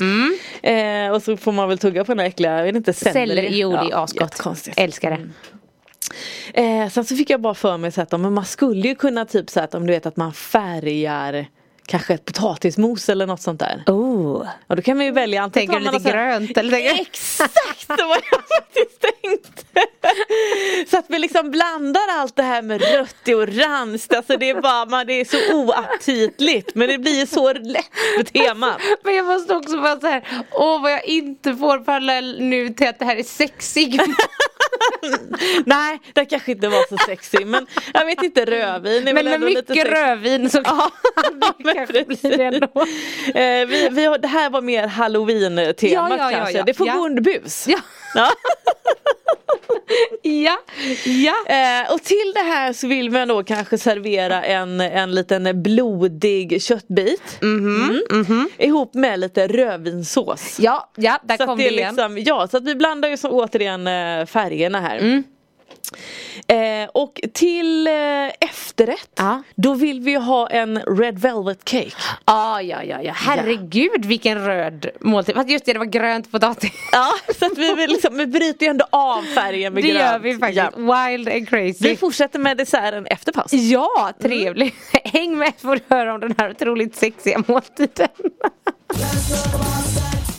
Mm. 0.00 0.38
Eh, 0.62 1.14
och 1.14 1.22
så 1.22 1.36
får 1.36 1.52
man 1.52 1.68
väl 1.68 1.78
tugga 1.78 2.04
på 2.04 2.12
den 2.12 2.18
här 2.18 2.26
äckliga, 2.26 2.56
jag 2.56 2.64
vet 2.64 2.76
inte, 2.76 2.92
selleri. 2.92 3.28
Selleri, 3.28 3.58
jo 3.58 3.72
det 3.72 3.76
är 3.76 4.04
asgott. 4.04 4.68
Älskar 4.76 5.10
det. 5.10 5.28
Eh, 6.54 6.88
sen 6.88 7.04
så 7.04 7.16
fick 7.16 7.30
jag 7.30 7.40
bara 7.40 7.54
för 7.54 7.76
mig 7.76 7.92
så 7.92 8.02
att 8.02 8.12
men 8.12 8.32
man 8.32 8.44
skulle 8.44 8.88
ju 8.88 8.94
kunna 8.94 9.24
typ 9.24 9.50
så 9.50 9.60
att 9.60 9.74
om 9.74 9.86
du 9.86 9.92
vet 9.92 10.06
att 10.06 10.16
man 10.16 10.32
färgar 10.32 11.46
Kanske 11.86 12.14
ett 12.14 12.24
potatismos 12.24 13.08
eller 13.08 13.26
något 13.26 13.42
sånt 13.42 13.60
där. 13.60 13.82
Oh. 13.86 14.46
Och 14.66 14.76
då 14.76 14.82
kan 14.82 14.96
man 14.96 15.06
ju 15.06 15.12
välja 15.12 15.42
antingen 15.42 15.70
Tänker 15.70 15.92
du 15.92 15.98
lite 15.98 16.10
grönt 16.10 16.58
eller? 16.58 17.00
Exakt 17.00 17.88
vad 17.88 18.18
jag 18.30 18.42
faktiskt 18.56 19.00
tänkte! 19.00 19.62
Så 20.90 20.98
att 20.98 21.04
vi 21.08 21.18
liksom 21.18 21.50
blandar 21.50 22.02
allt 22.10 22.36
det 22.36 22.42
här 22.42 22.62
med 22.62 22.82
rött 22.82 23.28
och 23.28 23.34
orange. 23.34 24.02
Alltså 24.16 24.36
det 24.36 24.50
är 24.50 24.60
bara, 24.60 24.86
man, 24.86 25.06
det 25.06 25.12
är 25.12 25.24
så 25.24 25.54
oaptitligt 25.54 26.74
men 26.74 26.88
det 26.88 26.98
blir 26.98 27.26
så 27.26 27.52
lätt 27.52 27.90
för 28.16 28.24
temat. 28.24 28.80
Men 29.04 29.14
jag 29.14 29.26
måste 29.26 29.54
också 29.56 29.76
vara 29.76 30.00
så 30.00 30.06
här, 30.06 30.44
åh 30.52 30.82
vad 30.82 30.92
jag 30.92 31.04
inte 31.04 31.54
får 31.56 31.78
parallell 31.78 32.40
nu 32.40 32.68
till 32.68 32.88
att 32.88 32.98
det 32.98 33.04
här 33.04 33.16
är 33.16 33.22
sexig. 33.22 34.00
Nej, 35.66 36.00
det 36.12 36.24
kanske 36.24 36.52
inte 36.52 36.68
var 36.68 36.88
så 36.88 36.96
sexy 37.06 37.44
men 37.44 37.66
jag 37.94 38.06
vet 38.06 38.22
inte 38.22 38.44
rödvin 38.44 39.08
är 39.08 39.12
Men 39.14 39.24
med 39.24 39.40
mycket 39.40 39.86
rödvin 39.88 40.50
så 40.50 40.60
Ja, 40.64 40.90
det 41.58 41.74
kanske 41.74 42.04
blir 42.04 42.36
det 42.38 42.44
ändå. 42.44 42.66
Eh, 43.40 43.66
vi, 43.66 43.88
vi 43.92 44.04
har, 44.04 44.18
det 44.18 44.28
här 44.28 44.50
var 44.50 44.60
mer 44.62 44.86
halloween-temat 44.86 45.82
Ja, 45.82 46.08
ja, 46.10 46.16
ja, 46.16 46.30
kanske. 46.30 46.58
ja. 46.58 46.64
Det 46.64 46.74
får 46.74 46.86
Ja. 46.86 46.94
gå 46.94 47.06
under 47.06 47.22
bus. 47.22 47.66
Ja. 50.46 50.58
Ja. 51.04 51.34
Eh, 51.46 51.92
och 51.92 52.02
till 52.02 52.32
det 52.34 52.42
här 52.42 52.72
så 52.72 52.86
vill 52.88 53.10
man 53.10 53.28
då 53.28 53.44
kanske 53.44 53.78
servera 53.78 54.44
en, 54.44 54.80
en 54.80 55.14
liten 55.14 55.62
blodig 55.62 56.62
köttbit. 56.62 57.38
Mm. 57.42 58.48
Ihop 58.58 58.94
med 58.94 59.20
lite 59.20 59.46
rödvinssås. 59.46 60.56
Ja, 60.60 60.90
ja, 60.96 61.18
där 61.22 61.36
så 61.36 61.46
kom 61.46 61.58
det 61.58 61.70
igen. 61.70 61.94
liksom, 61.94 62.18
ja, 62.18 62.48
så 62.48 62.56
att 62.56 62.64
vi 62.64 62.74
blandar 62.74 63.08
ju 63.08 63.16
så 63.16 63.30
återigen 63.30 63.86
eh, 63.86 64.26
färgerna 64.26 64.80
här. 64.80 65.22
Eh, 66.48 66.88
och 66.94 67.20
till 67.34 67.86
eh, 67.86 67.92
efterrätt, 68.40 69.10
Ja. 69.16 69.42
då 69.54 69.74
vill 69.74 70.00
vi 70.00 70.14
ha 70.14 70.48
en 70.50 70.78
Red 70.78 71.18
Velvet 71.18 71.64
Cake. 71.64 71.90
Ah, 72.24 72.60
ja, 72.60 72.82
ja, 72.82 73.02
ja. 73.02 73.12
Herregud 73.16 74.04
vilken 74.04 74.44
röd 74.46 74.86
måltid. 75.00 75.34
Fast 75.34 75.50
just 75.50 75.64
det, 75.64 75.72
det 75.72 75.78
var 75.78 75.86
grönt 75.86 76.32
potatis. 76.32 76.70
Ja, 76.92 77.08
så 77.38 77.46
att 77.46 77.58
vi, 77.58 77.74
vill 77.74 77.90
liksom, 77.90 78.16
vi 78.16 78.26
bryter 78.26 78.66
ju 78.66 78.70
ändå 78.70 78.84
av 78.90 79.22
färgen 79.22 79.74
med 79.74 79.82
Det 79.82 79.88
grönt. 79.88 80.00
gör 80.04 80.18
vi 80.18 80.38
faktiskt. 80.38 80.64
Ja. 80.76 81.06
Wild 81.06 81.28
and 81.28 81.48
crazy. 81.48 81.88
Vi 81.88 81.96
fortsätter 81.96 82.38
med 82.38 82.56
desserten 82.56 83.06
efter 83.06 83.32
paus. 83.32 83.52
Ja, 83.52 84.12
trevligt. 84.22 84.74
Häng 85.04 85.38
med 85.38 85.52
för 85.58 85.76
att 85.76 85.82
höra 85.88 86.14
om 86.14 86.20
den 86.20 86.34
här 86.38 86.50
otroligt 86.50 86.96
sexiga 86.96 87.42
måltiden. 87.48 88.08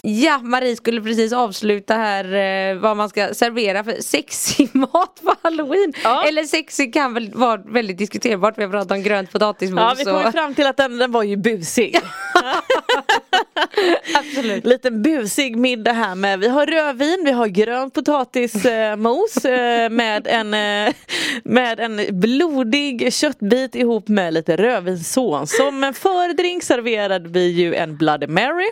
Ja, 0.10 0.38
Marie 0.44 0.76
skulle 0.76 1.02
precis 1.02 1.34
avsluta 1.34 1.94
här 1.94 2.34
eh, 2.74 2.80
vad 2.80 2.98
man 2.98 3.10
ska 3.10 3.34
servera 3.34 3.84
för 3.84 4.02
sexig 4.02 4.70
mat 4.76 5.22
på 5.24 5.36
halloween. 5.42 5.94
Ja. 6.04 6.28
Eller 6.28 6.44
sexig 6.44 6.94
kan 6.94 7.14
väl 7.14 7.32
vara 7.34 7.58
väldigt 7.66 7.98
diskuterbart. 7.98 8.58
Vi 8.58 8.64
har 8.64 8.70
pratat 8.72 8.92
om 8.92 9.04
grönt 9.04 9.32
potatismos. 9.32 9.80
Ja, 9.82 9.96
vi 9.98 10.04
kom 10.06 10.20
ju 10.22 10.26
och- 10.28 10.32
fram 10.34 10.56
till 10.56 10.68
att 10.68 10.78
den, 10.78 10.98
den 10.98 11.12
var 11.12 11.24
ju 11.24 11.36
busig. 11.38 12.00
Absolut. 14.16 14.66
Liten 14.66 15.02
busig 15.02 15.58
middag 15.58 15.92
här 15.92 16.16
med, 16.16 16.40
vi 16.40 16.48
har 16.48 16.66
rödvin, 16.66 17.22
vi 17.26 17.32
har 17.32 17.48
grön 17.48 17.92
potatismos 17.92 19.46
eh, 19.46 19.90
med, 19.90 20.28
en, 20.28 20.54
eh, 20.54 20.94
med 21.44 21.80
en 21.80 22.02
blodig 22.10 23.14
köttbit 23.14 23.76
ihop 23.76 24.08
med 24.08 24.34
lite 24.34 24.56
rödvinssås. 24.56 25.58
Som 25.58 25.84
en 25.84 25.94
fördrink 25.94 26.64
serverade 26.64 27.30
vi 27.30 27.48
ju 27.48 27.76
en 27.76 27.98
Bloody 27.98 28.28
Mary. 28.28 28.70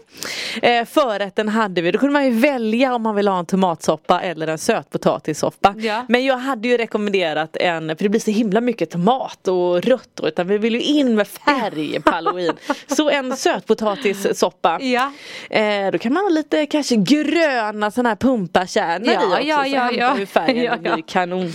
Eh, 0.61 0.85
förrätten 0.85 1.49
hade 1.49 1.81
vi, 1.81 1.91
då 1.91 1.99
kunde 1.99 2.13
man 2.13 2.25
ju 2.25 2.31
välja 2.31 2.95
om 2.95 3.01
man 3.01 3.15
vill 3.15 3.27
ha 3.27 3.39
en 3.39 3.45
tomatsoppa 3.45 4.21
eller 4.21 4.47
en 4.47 4.57
sötpotatissoppa. 4.57 5.75
Ja. 5.77 6.05
Men 6.09 6.25
jag 6.25 6.37
hade 6.37 6.67
ju 6.67 6.77
rekommenderat 6.77 7.57
en, 7.57 7.87
för 7.87 8.03
det 8.03 8.09
blir 8.09 8.21
så 8.21 8.31
himla 8.31 8.61
mycket 8.61 8.89
tomat 8.89 9.47
och 9.47 9.81
rött 9.81 10.19
utan 10.23 10.47
vi 10.47 10.57
vill 10.57 10.73
ju 10.73 10.81
in 10.81 11.15
med 11.15 11.27
färg 11.27 12.01
på 12.01 12.11
halloween. 12.11 12.55
Så 12.87 13.09
en 13.09 13.37
sötpotatissoppa. 13.37 14.54
Ja. 14.81 15.11
Eh, 15.49 15.91
då 15.91 15.97
kan 15.97 16.13
man 16.13 16.23
ha 16.23 16.29
lite 16.29 16.65
kanske 16.65 16.95
gröna 16.95 17.91
sådana 17.91 18.09
här 18.09 18.15
pumpakärnor 18.15 19.13
Ja, 19.13 19.21
i 19.21 19.25
också. 19.25 19.41
ja, 19.41 19.63
så 19.63 19.69
ja, 19.69 19.81
hämtar 19.81 19.99
ja. 20.01 20.13
vi 20.13 20.25
färgen, 20.25 20.57
Ja, 20.63 20.71
det 20.75 20.79
blir 20.79 20.91
ja. 20.91 21.03
kanon. 21.07 21.51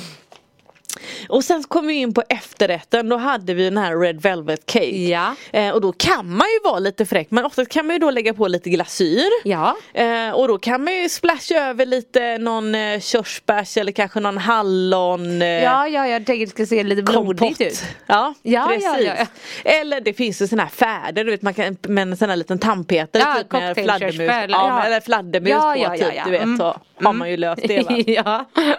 Och 1.31 1.45
sen 1.45 1.63
kom 1.63 1.87
vi 1.87 1.95
in 1.95 2.15
på 2.15 2.23
efterrätten, 2.29 3.09
då 3.09 3.17
hade 3.17 3.55
vi 3.55 3.65
den 3.65 3.79
här 3.79 3.97
Red 4.01 4.23
Velvet 4.23 4.61
Cake. 4.67 4.87
Ja. 4.97 5.35
Eh, 5.53 5.71
och 5.71 5.81
då 5.81 5.93
kan 5.93 6.37
man 6.37 6.47
ju 6.49 6.71
vara 6.71 6.79
lite 6.79 7.07
fräck 7.07 7.27
men 7.31 7.45
ofta 7.45 7.65
kan 7.65 7.87
man 7.87 7.95
ju 7.97 8.01
då 8.01 8.11
lägga 8.11 8.35
på 8.35 8.49
lite 8.49 8.71
glasyr. 8.71 9.23
Ja. 9.45 9.77
Eh, 9.95 10.31
och 10.31 10.49
då 10.49 10.59
kan 10.59 10.85
man 10.85 10.95
ju 10.95 11.09
splasha 11.09 11.55
över 11.55 11.87
lite 11.87 12.39
någon 12.39 12.75
eh, 12.75 13.01
körsbärs 13.01 13.77
eller 13.77 13.93
kanske 13.93 14.21
någon 14.21 14.39
hallon. 14.39 15.43
Eh, 15.43 15.49
Ja, 15.49 15.89
ja, 15.89 16.07
jag 16.09 16.27
tänkte 16.27 16.43
att 16.43 16.57
det 16.57 16.65
ska 16.65 16.77
se 16.77 16.83
lite 16.85 17.03
blodigt 17.03 17.61
ut. 17.61 17.83
Ja, 18.07 18.35
Ja, 18.43 18.67
precis. 18.75 19.07
ja, 19.19 19.27
Eller 19.65 20.01
det 20.01 20.13
finns 20.13 20.43
ju 20.43 20.47
såna 20.49 20.63
här 20.63 20.71
färder, 20.71 21.25
du 21.25 21.31
vet 21.31 21.43
man 21.43 21.55
kan 21.55 21.77
med 21.89 22.03
en 22.03 22.17
sån 22.17 22.29
här 22.31 22.37
liten 22.37 22.59
tandpetare 22.59 23.23
Ja, 23.23 23.35
typ 23.43 23.53
med 23.53 23.77
fladdermus. 23.77 24.21
eller- 24.21 24.49
Ja, 24.49 24.83
eller 24.83 25.01
fladdermus 25.01 25.53
på 25.53 25.95
typ, 25.99 26.25
du 26.25 26.31
vet 26.31 26.43
Mm. 26.43 26.59
så 26.59 26.77
har 27.05 27.13
man 27.13 27.31
ju 27.31 27.37
löst 27.37 27.63
det 27.69 27.83
va. 28.25 28.45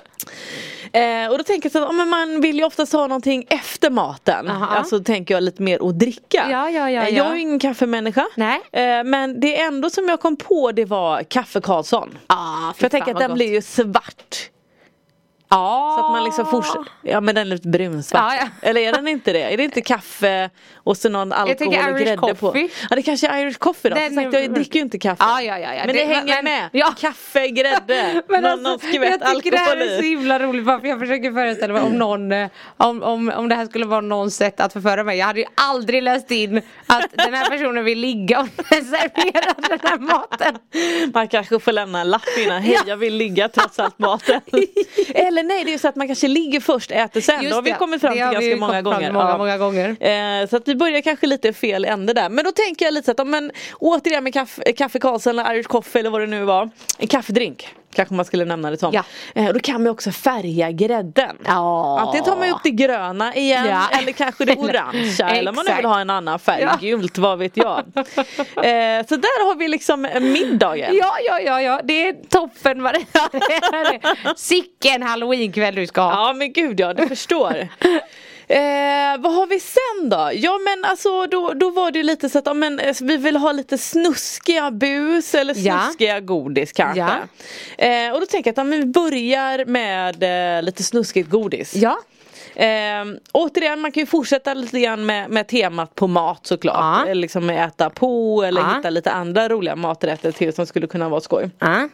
Eh, 0.94 1.32
och 1.32 1.38
då 1.38 1.44
tänker 1.44 1.66
jag 1.66 1.72
så 1.72 1.90
att 1.90 1.96
men 1.96 2.10
man 2.10 2.42
vill 2.42 2.58
ju 2.58 2.64
oftast 2.64 2.94
ha 2.94 3.08
någonting 3.08 3.46
efter 3.50 3.90
maten. 3.90 4.48
Aha. 4.50 4.66
Alltså 4.66 5.00
tänker 5.04 5.34
jag 5.34 5.44
lite 5.44 5.62
mer 5.62 5.90
att 5.90 6.00
dricka. 6.00 6.48
Ja, 6.52 6.70
ja, 6.70 6.90
ja, 6.90 7.02
Eh, 7.02 7.10
ja. 7.10 7.10
Jag 7.10 7.28
är 7.28 7.34
ju 7.36 7.42
ingen 7.42 7.60
kaffemänniska. 7.60 8.28
Nej. 8.36 8.62
Eh, 8.72 9.04
men 9.04 9.40
det 9.40 9.62
enda 9.62 9.90
som 9.90 10.10
jag 10.10 10.20
kom 10.20 10.36
på 10.38 10.72
det 10.72 10.86
var 10.86 11.24
kaffe 11.24 11.62
Karlsson. 11.62 12.18
Ah, 12.28 12.74
För 12.74 12.84
jag 12.84 12.92
tänker 12.92 13.12
att 13.14 13.20
den 13.20 13.34
blir 13.34 13.54
ju 13.54 13.62
svart. 13.62 14.50
Ja. 15.52 15.96
Så 16.00 16.06
att 16.06 16.12
man 16.12 16.24
liksom 16.24 16.46
fortsätter. 16.46 16.86
Ja 17.02 17.22
men 17.22 17.36
den 17.36 17.42
är 17.48 17.50
lite 17.56 17.68
brunsvart. 17.68 18.22
Ja, 18.22 18.36
ja. 18.42 18.70
Eller 18.70 18.82
är 18.82 18.92
den 18.92 19.08
inte 19.08 19.34
det? 19.34 19.42
Är 19.54 19.58
det 19.58 19.64
inte 19.64 19.82
kaffe 19.82 20.50
och 20.76 20.98
så 20.98 21.10
någon 21.10 21.34
alkohol 21.34 21.68
och 21.94 22.00
grädde 22.00 22.18
på? 22.18 22.28
coffee. 22.48 22.70
Ja 22.90 22.96
det 22.96 23.02
kanske 23.02 23.28
är 23.28 23.38
Irish 23.46 23.58
coffee 23.58 23.90
då. 23.90 23.96
Den 23.96 24.16
sagt, 24.16 24.34
jag 24.34 24.54
dricker 24.54 24.76
ju 24.76 24.82
inte 24.82 25.00
kaffe. 25.00 25.24
Ja, 25.24 25.42
ja, 25.42 25.60
ja, 25.60 25.74
ja. 25.74 25.84
Men 25.86 25.96
det, 25.96 26.06
Det- 26.06 26.14
hänger 26.14 26.36
men- 26.36 26.44
med. 26.44 26.70
ja. 26.74 26.94
Kaffe, 27.00 27.48
grädde, 27.48 28.22
Men 28.30 28.44
någon, 28.44 28.52
alltså, 28.52 28.70
någon 28.70 28.80
skvätt 28.80 29.22
jag 29.22 29.36
tycker 29.36 29.52
det 29.52 29.58
här 29.58 29.72
alkohol 29.72 29.88
är 29.92 29.98
så 29.98 30.04
himla 30.04 30.40
roligt 30.40 30.66
för 30.66 30.80
jag 30.88 31.00
försöker 31.00 31.32
föreställa 31.32 31.74
mig 31.74 31.82
om 31.82 31.92
någon 31.94 32.32
eh, 32.32 32.48
om, 32.78 33.04
om, 33.04 33.32
om 33.36 33.50
det 33.50 33.56
här 33.56 33.66
skulle 33.66 33.86
vara 33.86 34.02
någon 34.02 34.32
sätt 34.32 34.60
att 34.60 34.74
förföra 34.74 35.04
mig. 35.04 35.18
Jag 35.18 35.26
hade 35.26 35.40
ju 35.40 35.46
aldrig 35.56 36.04
läst 36.04 36.32
in 36.32 36.62
att 36.88 37.06
den 37.12 37.34
här 37.34 37.50
personen 37.50 37.86
vill 37.86 38.00
ligga 38.00 38.40
och 38.40 38.48
servera 38.70 39.54
den 39.70 39.80
här 39.84 39.98
maten. 39.98 40.58
Man 41.14 41.28
kanske 41.28 41.60
får 41.60 41.72
lämna 41.72 42.02
en 42.02 42.10
lapp 42.10 42.22
innan. 42.46 42.62
Hej 42.62 42.78
jag 42.86 42.98
vill 42.98 43.14
ligga 43.16 43.50
trots 43.50 43.80
allt 43.80 44.00
maten. 44.00 44.42
Eller 45.16 45.41
nej 45.44 45.64
det 45.66 45.74
är 45.74 45.78
så 45.78 45.88
att 45.88 45.96
man 45.96 46.08
kanske 46.08 46.28
ligger 46.28 46.60
först, 46.60 46.92
äter 46.92 47.22
sen. 47.22 47.36
Just 47.36 47.50
det 47.50 47.56
har 47.56 47.62
vi 47.62 47.72
kommit 47.72 48.02
fram 48.02 48.12
till 48.14 48.22
ganska 48.22 48.56
många 48.56 48.82
gånger. 48.82 49.12
många, 49.12 49.30
Ja. 49.30 49.38
många 49.38 49.58
gånger. 49.58 49.90
Eh, 50.42 50.48
så 50.50 50.56
att 50.58 50.68
vi 50.68 50.76
börjar 50.76 51.02
kanske 51.02 51.28
lite 51.28 51.54
fel 51.54 51.86
ände 51.86 52.14
där. 52.14 52.30
Men 52.30 52.46
då 52.46 52.52
tänker 52.52 52.86
jag 52.86 52.94
lite 52.94 53.06
så 53.06 53.12
att 53.12 53.20
om 53.20 53.34
en, 53.34 53.52
återigen 53.80 54.24
med 54.24 54.34
kaffe, 54.34 54.74
kaffe 54.74 55.00
Karlsson 55.00 55.40
eller 55.40 55.54
Irish 55.56 55.68
coffee 55.68 56.00
eller 56.00 56.10
vad 56.10 56.22
det 56.22 56.28
nu 56.28 56.44
var. 56.44 56.70
En 56.98 57.08
kaffedrink. 57.08 57.68
Kanske 57.96 58.14
man 58.16 58.26
skulle 58.26 58.46
nämna 58.46 58.72
det 58.72 58.78
som. 58.78 58.94
Ja. 58.94 59.04
Eh, 59.36 59.54
då 59.54 59.60
kan 59.60 59.84
man 59.84 59.92
också 59.92 60.12
färga 60.12 60.72
grädden. 60.72 61.38
Ja. 61.46 62.00
Antingen 62.00 62.26
tar 62.26 62.36
man 62.38 62.50
upp 62.50 62.64
det 62.64 62.70
gröna 62.72 63.36
igen 63.36 63.66
Ja. 63.66 63.98
eller 64.00 64.12
kanske 64.12 64.46
det 64.46 64.56
orangea 64.58 65.30
eller 65.30 65.52
om 65.52 65.56
man 65.56 65.66
nu 65.70 65.76
vill 65.76 65.86
ha 65.86 66.00
en 66.00 66.10
annan 66.10 66.40
färg. 66.40 66.62
Ja. 66.62 66.78
Gult, 66.82 67.18
vad 67.18 67.40
vet 67.40 67.58
jag. 67.58 67.78
eh, 67.78 69.06
så 69.10 69.16
där 69.16 69.46
har 69.48 69.56
vi 69.56 69.68
liksom 69.68 70.02
middagen. 70.22 70.96
Ja, 70.98 71.14
ja, 71.28 71.40
ja, 71.40 71.62
ja, 71.62 71.82
det 71.84 72.08
är 72.08 72.14
toppen. 72.30 72.84
Det 72.84 72.90
är- 72.90 74.36
Sicken 74.38 75.04
halloweenkväll 75.04 75.76
du 75.76 75.88
ska 75.88 76.02
ha. 76.02 76.12
Ja 76.28 76.34
men 76.34 76.54
gud 76.54 76.80
ja, 76.80 76.94
du 76.94 77.08
förstår. 77.08 77.68
Eh, 78.52 79.18
vad 79.20 79.34
har 79.34 79.48
vi 79.48 79.60
sen 79.60 80.10
då? 80.10 80.30
Ja 80.34 80.58
men 80.58 80.86
alltså 80.92 81.28
då, 81.28 81.54
då 81.54 81.70
var 81.70 81.92
det 81.92 82.00
ju 82.00 82.04
lite 82.04 82.30
så 82.30 82.38
att 82.40 82.46
ja, 82.46 82.54
men, 82.54 82.80
eh, 82.80 82.96
vi 83.02 83.18
vill 83.18 83.36
ha 83.36 83.52
lite 83.52 83.78
snuskiga 83.78 84.72
bus 84.72 85.36
eller 85.36 85.54
Ja. 85.58 85.80
snuskiga 85.80 86.20
godis 86.20 86.72
kanske. 86.72 87.00
Ja. 87.78 87.86
Eh, 87.86 88.14
och 88.14 88.20
då 88.20 88.26
tänker 88.26 88.48
jag 88.48 88.54
att 88.54 88.58
ja, 88.58 88.64
men 88.64 88.80
vi 88.80 88.86
börjar 88.86 89.66
med 89.66 90.24
eh, 90.58 90.64
lite 90.64 90.84
snuskigt 90.84 91.30
godis. 91.30 91.76
Ja. 91.76 91.98
Eh, 92.56 93.06
återigen 93.32 93.80
man 93.80 93.92
kan 93.92 94.02
ju 94.02 94.08
fortsätta 94.08 94.54
lite 94.54 94.80
grann 94.80 95.06
med, 95.06 95.30
med 95.30 95.48
temat 95.48 95.96
på 95.96 96.08
mat 96.08 96.48
såklart. 96.48 96.76
Ja. 96.80 97.04
Eller 97.06 97.22
liksom 97.22 97.46
med 97.46 97.66
äta 97.68 97.90
på 97.90 98.44
eller 98.44 98.62
Ja. 98.62 98.74
hitta 98.78 98.90
lite 98.90 99.12
andra 99.12 99.50
roliga 99.50 99.76
maträtter 99.76 100.32
till 100.32 100.54
som 100.54 100.66
skulle 100.66 100.88
kunna 100.88 101.10
vara 101.10 101.22
skoj. 101.22 101.50
Ja. 101.60 101.90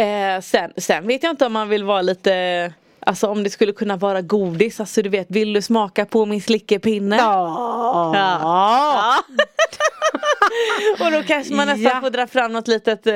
Eh, 0.00 0.40
sen, 0.40 0.72
sen 0.76 1.06
vet 1.06 1.22
jag 1.22 1.30
inte 1.30 1.46
om 1.46 1.52
man 1.52 1.68
vill 1.68 1.84
vara 1.84 2.02
lite 2.02 2.72
Alltså 3.06 3.26
om 3.26 3.44
det 3.44 3.50
skulle 3.50 3.72
kunna 3.72 3.96
vara 3.96 4.20
godis, 4.22 4.80
alltså 4.80 5.02
du 5.02 5.08
vet, 5.08 5.26
vill 5.30 5.52
du 5.52 5.62
smaka 5.62 6.04
på 6.06 6.26
min 6.26 6.40
slickepinne? 6.42 7.16
Ja. 7.16 9.16
och 11.00 11.10
då 11.12 11.22
kanske 11.22 11.54
man 11.54 11.66
nästan 11.66 11.92
Ja. 11.94 12.00
får 12.00 12.10
dra 12.10 12.26
fram 12.26 12.52
något 12.52 12.68
litet 12.68 13.06
eh, 13.06 13.14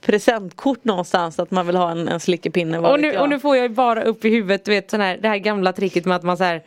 presentkort 0.00 0.84
någonstans 0.84 1.38
att 1.38 1.50
man 1.50 1.66
vill 1.66 1.76
ha 1.76 1.90
en, 1.90 2.08
en 2.08 2.20
slickepinne. 2.20 2.78
Och 2.78 3.00
nu, 3.00 3.18
och 3.18 3.28
nu 3.28 3.40
får 3.40 3.56
jag 3.56 3.72
bara 3.72 4.02
upp 4.02 4.24
i 4.24 4.28
huvudet 4.28 4.64
du 4.64 4.70
vet, 4.70 4.90
sån 4.90 5.00
här, 5.00 5.18
det 5.22 5.28
här 5.28 5.36
gamla 5.38 5.72
tricket 5.72 6.04
med 6.04 6.16
att 6.16 6.22
man 6.22 6.36
så 6.36 6.44
här 6.44 6.62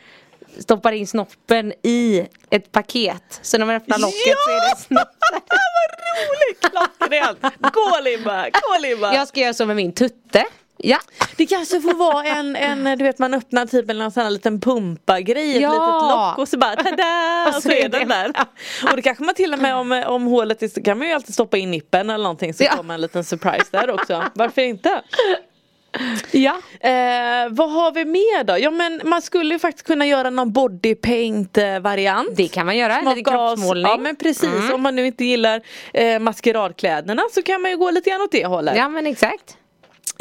stoppar 0.60 0.92
in 0.92 1.08
snoppen 1.08 1.74
i 1.84 2.26
ett 2.50 2.72
paket. 2.72 3.40
Så 3.42 3.58
när 3.58 3.66
man 3.66 3.76
öppnar 3.76 3.98
locket 3.98 4.36
så 4.46 4.52
är 4.52 4.76
det 4.76 4.82
snopp. 4.82 5.02
Vad 5.32 5.42
roligt! 6.28 6.72
Klockrent! 6.72 7.40
Gå 7.74 8.00
Limba! 8.04 8.44
Gå 8.50 8.80
Limba! 8.82 9.14
Jag 9.16 9.28
ska 9.28 9.40
göra 9.40 9.54
så 9.54 9.66
med 9.66 9.76
min 9.76 9.94
tutte. 9.94 10.46
Ja. 10.84 10.98
Det 11.38 11.46
kanske 11.46 11.82
får 11.82 11.94
vara 11.94 12.24
en, 12.26 12.56
en 12.56 12.98
du 12.98 13.04
vet 13.06 13.20
man 13.20 13.34
öppnar 13.34 13.66
typ 13.66 13.90
en 13.90 14.12
sån 14.12 14.24
här 14.24 14.30
liten 14.30 14.60
pumpa-grej, 14.62 15.56
ett 15.56 15.62
Ja. 15.62 15.70
litet 15.70 16.10
lock 16.10 16.38
och 16.38 16.48
så 16.48 16.58
bara 16.58 16.76
tada! 16.76 17.48
Och 17.58 17.64
så 17.64 17.72
är 17.72 17.90
den 17.90 18.08
där. 18.08 18.32
Och 18.92 18.96
då 18.96 19.02
kanske 19.02 19.24
man 19.24 19.36
till 19.36 19.54
och 19.54 19.60
med 19.60 19.76
om, 19.76 19.92
om 20.08 20.24
hålet 20.26 20.64
är 20.64 20.68
så 20.68 20.82
kan 20.84 20.98
man 20.98 21.08
ju 21.08 21.14
alltid 21.14 21.34
stoppa 21.34 21.58
in 21.58 21.72
nippen 21.72 22.10
eller 22.10 22.24
någonting 22.24 22.54
så 22.54 22.64
Ja. 22.64 22.72
får 22.78 22.84
man 22.84 22.94
en 22.94 23.02
liten 23.02 23.24
surprise 23.24 23.66
där 23.72 23.90
också. 23.90 24.24
Varför 24.34 24.62
inte? 24.62 25.02
Ja. 26.32 26.58
Eh, 26.80 27.50
vad 27.50 27.72
har 27.72 27.92
vi 27.92 28.06
mer 28.06 28.44
då? 28.44 28.58
Ja 28.60 28.72
men 28.72 29.02
man 29.04 29.22
skulle 29.22 29.54
ju 29.54 29.60
faktiskt 29.60 29.88
kunna 29.88 30.06
göra 30.06 30.30
någon 30.30 30.52
bodypaint 30.52 31.58
eh, 31.58 31.80
variant. 31.80 32.30
Det 32.36 32.48
kan 32.48 32.66
man 32.66 32.78
göra, 32.78 33.02
lite 33.02 33.30
kroppsmålning. 33.32 33.86
Ja 33.86 33.98
men 33.98 34.16
precis, 34.16 34.44
Mm. 34.44 34.74
om 34.74 34.82
man 34.82 34.96
nu 34.96 35.06
inte 35.06 35.26
gillar 35.26 35.62
eh, 35.94 36.20
maskeradkläderna 36.20 37.24
så 37.32 37.42
kan 37.42 37.62
man 37.62 37.72
ju 37.72 37.78
gå 37.78 37.92
lite 37.92 38.10
grann 38.10 38.22
åt 38.22 38.32
det 38.32 38.46
hållet. 38.46 38.78
Ja 38.78 38.90
men 38.90 39.08
exakt. 39.08 39.58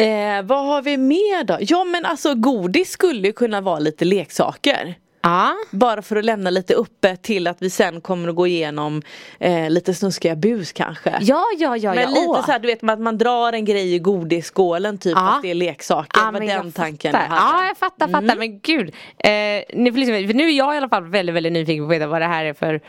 Eh, 0.01 0.43
vad 0.43 0.67
har 0.67 0.83
vi 0.83 0.97
mer 0.97 1.45
då? 1.45 1.57
Ja 1.61 1.85
men 1.85 2.05
alltså 2.07 2.35
godis 2.35 2.91
skulle 2.91 3.27
ju 3.27 3.33
kunna 3.33 3.61
vara 3.61 3.79
lite 3.79 4.05
leksaker. 4.05 4.95
Ja. 5.23 5.53
Bara 5.71 6.03
för 6.03 6.17
att 6.17 6.25
lämna 6.25 6.51
lite 6.51 6.75
uppe 6.75 7.17
till 7.17 7.47
att 7.47 7.57
vi 7.63 7.71
sen 7.71 8.01
kommer 8.01 8.29
att 8.29 8.35
gå 8.35 8.47
igenom 8.47 9.03
eh, 9.41 9.71
lite 9.71 9.95
snuskiga 9.95 10.37
bus 10.37 10.73
kanske. 10.73 11.19
Ja 11.21 11.45
ja 11.59 11.77
ja 11.77 11.95
Men 11.95 12.03
ja. 12.03 12.09
lite 12.09 12.21
åh. 12.29 12.45
så 12.47 12.53
här, 12.53 12.59
du 12.59 12.67
vet 12.67 12.85
att 12.85 13.01
man 13.01 13.19
drar 13.19 13.53
en 13.53 13.65
grej 13.65 13.95
i 13.95 13.99
godisskålen 13.99 14.99
typ 14.99 15.13
Ja. 15.17 15.21
fast 15.31 15.43
det 15.43 15.51
är 15.51 15.55
leksaker. 15.55 16.21
Ja, 16.21 16.27
det 16.27 16.33
var 16.33 16.47
den 16.47 16.73
tanken 16.73 17.13
fattar. 17.13 17.25
jag 17.25 17.31
hade. 17.31 17.51
Mm. 17.51 17.61
Ja 17.63 17.67
jag 17.69 17.77
fattar, 17.79 18.09
fattar. 18.09 18.37
Men 18.37 18.61
gud. 18.61 18.89
Eh, 19.19 19.91
får 19.93 19.99
liksom, 19.99 20.37
nu 20.37 20.45
är 20.49 20.51
jag 20.59 20.75
i 20.75 20.77
alla 20.79 20.89
fall 20.89 21.05
väldigt, 21.05 21.35
väldigt 21.35 21.53
nyfiken 21.53 21.85
på 21.85 21.93
att 21.93 21.97
veta 21.97 22.07
vad 22.07 22.21
det 22.23 22.27
här 22.27 22.45
är 22.45 22.55
för 22.55 22.81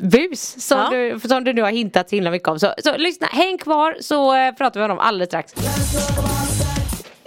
bus 0.00 0.66
som, 0.66 0.78
Ja. 0.78 0.90
du, 0.90 1.20
som 1.28 1.44
du 1.44 1.52
nu 1.52 1.62
har 1.62 1.70
hintat 1.70 2.08
så 2.10 2.16
himla 2.16 2.30
mycket 2.30 2.48
om. 2.48 2.58
Så, 2.58 2.74
så 2.84 2.96
lyssna, 2.96 3.26
häng 3.26 3.58
kvar 3.58 3.96
så 4.00 4.36
eh, 4.36 4.52
pratar 4.54 4.80
vi 4.80 4.84
om 4.84 4.88
dem 4.88 4.98
alldeles 4.98 5.28
strax. 5.28 5.54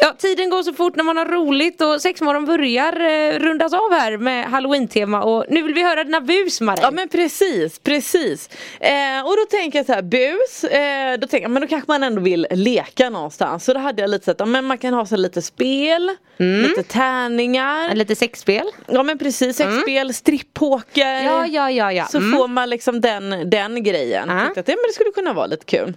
Ja, 0.05 0.13
tiden 0.17 0.49
går 0.49 0.63
så 0.63 0.73
fort 0.73 0.95
när 0.95 1.03
man 1.03 1.17
har 1.17 1.25
roligt 1.25 1.81
och 1.81 2.01
sexmorgon 2.01 2.45
börjar 2.45 2.99
eh, 3.01 3.39
rundas 3.39 3.73
av 3.73 3.91
här 3.91 4.17
med 4.17 4.45
halloween-tema 4.45 5.23
och 5.23 5.45
nu 5.49 5.61
vill 5.61 5.73
vi 5.73 5.83
höra 5.83 6.03
dina 6.03 6.21
bus 6.21 6.61
Marie. 6.61 6.81
Ja 6.83 6.91
men 6.91 7.09
precis, 7.09 7.79
precis. 7.79 8.49
Eh, 8.79 9.25
och 9.25 9.37
då 9.37 9.45
tänker 9.49 9.79
jag 9.79 9.85
så 9.85 9.93
här, 9.93 10.01
bus, 10.01 10.63
eh, 10.63 11.19
då 11.19 11.27
tänker 11.27 11.41
jag 11.43 11.51
men 11.51 11.61
då 11.61 11.67
kanske 11.67 11.91
man 11.91 12.03
ändå 12.03 12.21
vill 12.21 12.47
leka 12.51 13.09
någonstans. 13.09 13.65
Så 13.65 13.73
då 13.73 13.79
hade 13.79 14.01
jag 14.01 14.09
lite 14.09 14.25
så 14.25 14.31
att 14.31 14.39
ja, 14.39 14.45
men 14.45 14.65
man 14.65 14.77
kan 14.77 14.93
ha 14.93 15.05
så 15.05 15.15
lite 15.17 15.41
spel, 15.41 16.11
lite 16.37 16.83
tärningar. 16.83 17.95
Lite 17.95 18.15
sexspel. 18.15 18.65
Ja 18.87 19.03
men 19.03 19.17
precis, 19.17 19.57
sexspel, 19.57 20.13
strippoker. 20.13 21.23
Ja, 21.23 21.47
ja, 21.47 21.71
ja, 21.71 21.91
ja. 21.91 22.05
Så 22.05 22.17
Mm. 22.17 22.37
får 22.39 22.47
man 22.47 22.69
liksom 22.69 23.01
den, 23.01 23.49
den 23.49 23.83
grejen. 23.83 24.29
Ja. 24.29 24.45
Tyckte 24.45 24.59
att 24.59 24.67
ja, 24.67 24.75
men 24.75 24.83
det 24.89 24.93
skulle 24.93 25.11
kunna 25.11 25.33
vara 25.33 25.45
lite 25.47 25.65
kul. 25.65 25.93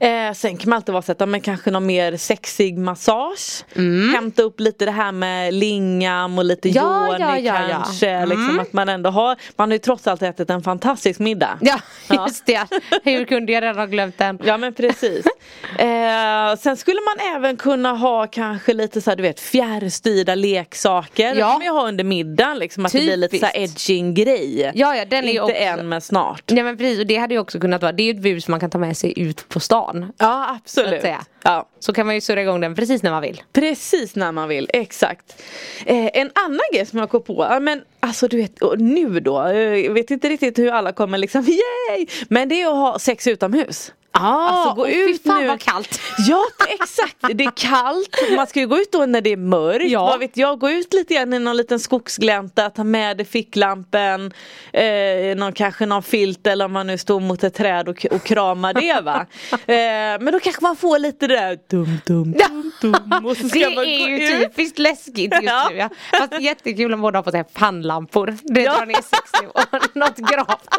Eh, 0.00 0.32
sen 0.34 0.56
kan 0.56 0.70
man 0.70 0.76
alltid 0.76 0.92
vara 0.92 1.02
så 1.02 1.12
att, 1.12 1.28
men 1.28 1.40
kanske 1.40 1.70
någon 1.70 1.86
mer 1.86 2.16
sexig 2.16 2.78
massage. 2.78 3.64
Hämta 4.14 4.42
upp 4.42 4.60
lite 4.60 4.84
det 4.84 4.90
här 4.90 5.12
med 5.12 5.54
lingam 5.54 6.38
och 6.38 6.44
lite 6.44 6.70
Mm. 6.70 6.82
Ja, 6.82 7.06
yoni 7.06 7.22
ja, 7.22 7.38
ja, 7.38 7.68
ja. 7.68 7.74
kanske. 7.74 8.26
Liksom 8.26 8.60
att 8.60 8.72
man 8.72 8.88
ändå 8.88 9.10
har, 9.10 9.36
man 9.56 9.68
har 9.68 9.72
ju 9.72 9.78
trots 9.78 10.06
allt 10.06 10.22
ätit 10.22 10.50
en 10.50 10.62
fantastisk 10.62 11.20
middag. 11.20 11.58
Ja, 11.60 11.80
just 12.10 12.46
det. 12.46 12.66
Hur 13.04 13.24
kunde 13.24 13.52
jag 13.52 13.62
redan 13.62 13.76
ha 13.78 13.86
glömt 13.86 14.18
den? 14.18 14.38
Ja 14.44 14.56
men 14.56 14.74
precis. 14.74 15.26
eh, 15.78 16.56
sen 16.58 16.76
skulle 16.76 17.00
man 17.00 17.36
även 17.36 17.56
kunna 17.56 17.92
ha 17.92 18.26
kanske 18.26 18.74
lite 18.74 19.00
så 19.00 19.10
här, 19.10 19.16
du 19.16 19.22
vet 19.22 19.40
fjärrstyrda 19.40 20.34
leksaker. 20.34 21.34
Ja. 21.34 21.52
Man 21.52 21.62
ju 21.62 21.70
ha 21.70 21.88
under 21.88 22.04
middagen 22.04 22.58
liksom 22.58 22.86
att 22.86 22.92
det 22.92 22.98
blir 22.98 23.16
lite 23.16 23.38
så 23.38 23.46
här 23.46 23.52
Typiskt. 23.52 23.90
edging 23.90 24.14
grej. 24.14 24.72
Ja, 24.74 24.96
ja, 24.96 25.04
den 25.04 25.24
är 25.24 25.28
Inte 25.28 25.42
också... 25.42 25.54
än 25.56 25.88
men 25.88 26.00
snart. 26.00 26.42
Ja 26.46 26.64
men 26.64 26.76
precis, 26.76 27.00
och 27.00 27.06
det 27.06 27.16
hade 27.16 27.34
ju 27.34 27.40
också 27.40 27.60
kunnat 27.60 27.82
vara, 27.82 27.92
det 27.92 28.02
är 28.02 28.04
ju 28.04 28.10
ett 28.10 28.22
bus 28.22 28.48
man 28.48 28.60
kan 28.60 28.70
ta 28.70 28.78
med 28.78 28.96
sig 28.96 29.18
ut 29.20 29.48
på 29.48 29.59
stan. 29.60 30.12
Ja 30.18 30.46
Så 30.48 30.54
absolut. 30.56 31.02
säga. 31.02 31.24
Ja. 31.42 31.68
Så 31.78 31.92
kan 31.92 32.06
man 32.06 32.14
ju 32.14 32.20
surra 32.20 32.42
igång 32.42 32.60
den 32.60 32.74
precis 32.74 33.02
när 33.02 33.10
man 33.10 33.22
vill. 33.22 33.42
Precis 33.52 34.16
när 34.16 34.32
man 34.32 34.48
vill, 34.48 34.70
exakt. 34.72 35.42
Eh, 35.86 36.10
en 36.20 36.30
annan 36.34 36.60
grej 36.72 36.86
som 36.86 36.98
jag 36.98 37.10
kom 37.10 37.22
på, 37.22 37.46
ja, 37.50 37.60
men 37.60 37.82
alltså 38.00 38.28
du 38.28 38.36
vet 38.36 38.52
nu 38.78 39.20
då, 39.20 39.46
eh, 39.46 39.58
jag 39.58 39.92
vet 39.92 40.10
inte 40.10 40.28
riktigt 40.28 40.58
hur 40.58 40.70
alla 40.72 40.92
kommer 40.92 41.18
liksom, 41.18 41.44
yay! 41.46 42.06
Men 42.28 42.48
det 42.48 42.62
är 42.62 42.66
att 42.66 42.72
ha 42.74 42.98
sex 42.98 43.26
utomhus. 43.26 43.92
Ah, 44.12 44.48
Alltså, 44.48 44.74
gå 44.74 44.88
ut 44.88 45.22
fan 45.22 45.40
nu. 45.42 45.48
vad 45.48 45.60
kallt. 45.60 46.00
Ja 46.28 46.44
exakt, 46.68 47.16
det 47.20 47.44
är 47.44 47.50
kallt, 47.56 48.16
man 48.36 48.46
ska 48.46 48.60
ju 48.60 48.66
gå 48.66 48.78
ut 48.78 48.92
då 48.92 49.06
när 49.06 49.20
det 49.20 49.30
är 49.32 49.36
mörkt. 49.36 49.90
Ja. 49.90 50.04
Vad 50.06 50.18
vet 50.20 50.36
jag, 50.36 50.58
gå 50.58 50.70
ut 50.70 50.92
lite 50.92 51.14
grann 51.14 51.32
i 51.32 51.38
någon 51.38 51.56
liten 51.56 51.80
skogsglänta, 51.80 52.70
ta 52.70 52.84
med 52.84 53.16
dig 53.16 53.26
ficklampen, 53.26 54.32
eh, 54.72 55.36
någon, 55.36 55.52
kanske 55.52 55.86
någon 55.86 56.02
filt 56.02 56.46
eller 56.46 56.64
om 56.64 56.72
man 56.72 56.86
nu 56.86 56.98
står 56.98 57.20
mot 57.20 57.44
ett 57.44 57.54
träd 57.54 57.88
och, 57.88 58.06
och 58.10 58.22
kramar 58.24 58.74
det 58.74 59.00
va. 59.00 59.26
eh, 59.52 60.20
men 60.24 60.32
då 60.32 60.40
kanske 60.40 60.62
man 60.62 60.76
får 60.76 60.98
lite 60.98 61.26
det 61.26 61.36
där 61.36 61.58
dum 61.70 61.98
dum 62.06 62.32
dum 62.32 62.72
dum 62.80 63.26
och 63.26 63.36
så 63.36 63.48
ska 63.48 63.58
Det 63.58 63.74
man 63.74 63.84
är 63.84 64.08
ju 64.08 64.22
ut. 64.24 64.42
typiskt 64.42 64.78
läskigt 64.78 65.32
just 65.32 65.42
Ja. 65.42 65.68
nu 65.70 65.76
ja. 65.76 65.88
Fast 66.18 66.40
jättekul 66.42 66.94
om 66.94 67.00
båda 67.00 67.22
har 67.22 67.30
sig 67.30 67.44
pannlampor. 67.44 68.36
Det 68.42 68.60
Ja. 68.62 68.76
drar 68.76 68.86
ner 68.86 68.94
sexnivån 68.94 69.90
något 69.94 70.16
gravt. 70.16 70.76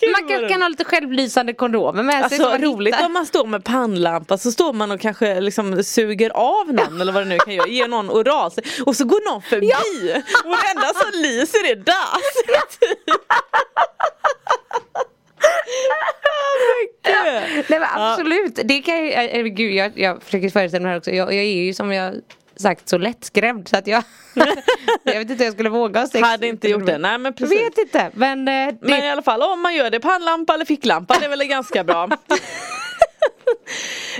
Gud, 0.00 0.10
Man 0.12 0.28
kanske 0.28 0.48
kan 0.48 0.62
ha 0.62 0.68
lite 0.68 0.84
självlysande 0.84 1.52
kondomer 1.52 2.02
med 2.02 2.30
sig. 2.30 2.40
Alltså 2.40 2.66
roligt 2.66 2.94
hittar. 2.94 3.06
om 3.06 3.12
man 3.12 3.26
står 3.26 3.46
med 3.46 3.64
pannlampa 3.64 4.38
så 4.38 4.52
står 4.52 4.72
man 4.72 4.90
och 4.90 5.00
kanske 5.00 5.40
liksom 5.40 5.84
suger 5.84 6.30
av 6.30 6.72
någon 6.72 7.00
eller 7.00 7.12
vad 7.12 7.22
det 7.22 7.28
nu 7.28 7.38
kan 7.38 7.54
göra, 7.54 7.68
ger 7.68 7.88
någon 7.88 8.10
oral 8.10 8.50
och 8.86 8.96
så 8.96 9.04
går 9.04 9.30
någon 9.32 9.42
förbi 9.42 9.72
och 10.44 10.50
det 10.50 10.70
enda 10.70 10.94
som 10.94 11.10
lyser 11.22 11.70
är 11.70 11.76
dass. 11.76 12.22
Nej 17.68 17.80
men 17.80 17.88
absolut, 17.92 18.60
det 18.64 18.82
kan 18.82 19.04
ju, 19.04 19.10
äh, 19.10 19.24
äh, 19.24 19.42
gud 19.44 19.74
jag, 19.74 19.98
jag 19.98 20.22
försöker 20.22 20.50
föreställa 20.50 20.82
mig 20.82 20.88
det 20.88 20.92
här 20.92 20.98
också. 20.98 21.10
Jag, 21.10 21.28
jag 21.28 21.44
är 21.44 21.64
ju 21.64 21.74
som 21.74 21.92
jag 21.92 22.14
sagt 22.56 22.88
så 22.88 22.98
lättskrämd 22.98 23.68
så 23.68 23.76
att 23.76 23.86
jag 23.86 24.04
Jag 25.04 25.18
vet 25.18 25.30
inte 25.30 25.34
hur 25.34 25.44
jag 25.44 25.52
skulle 25.52 25.68
våga 25.68 26.00
ha 26.00 26.06
sex. 26.06 26.28
Hade 26.28 26.46
inte 26.46 26.68
gjort 26.68 26.86
det, 26.86 26.98
nej 26.98 27.18
men 27.18 27.34
precis. 27.34 27.60
Vet 27.60 27.78
inte 27.78 28.10
men, 28.14 28.48
eh, 28.48 28.66
det, 28.66 28.76
Men 28.80 29.04
i 29.04 29.10
alla 29.10 29.22
fall 29.22 29.42
om 29.42 29.60
man 29.60 29.74
gör 29.74 29.90
det 29.90 30.00
pannlampa 30.00 30.54
eller 30.54 30.64
ficklampa 30.64 31.16
det 31.18 31.24
är 31.24 31.28
väl 31.28 31.44
ganska 31.44 31.84
bra. 31.84 32.04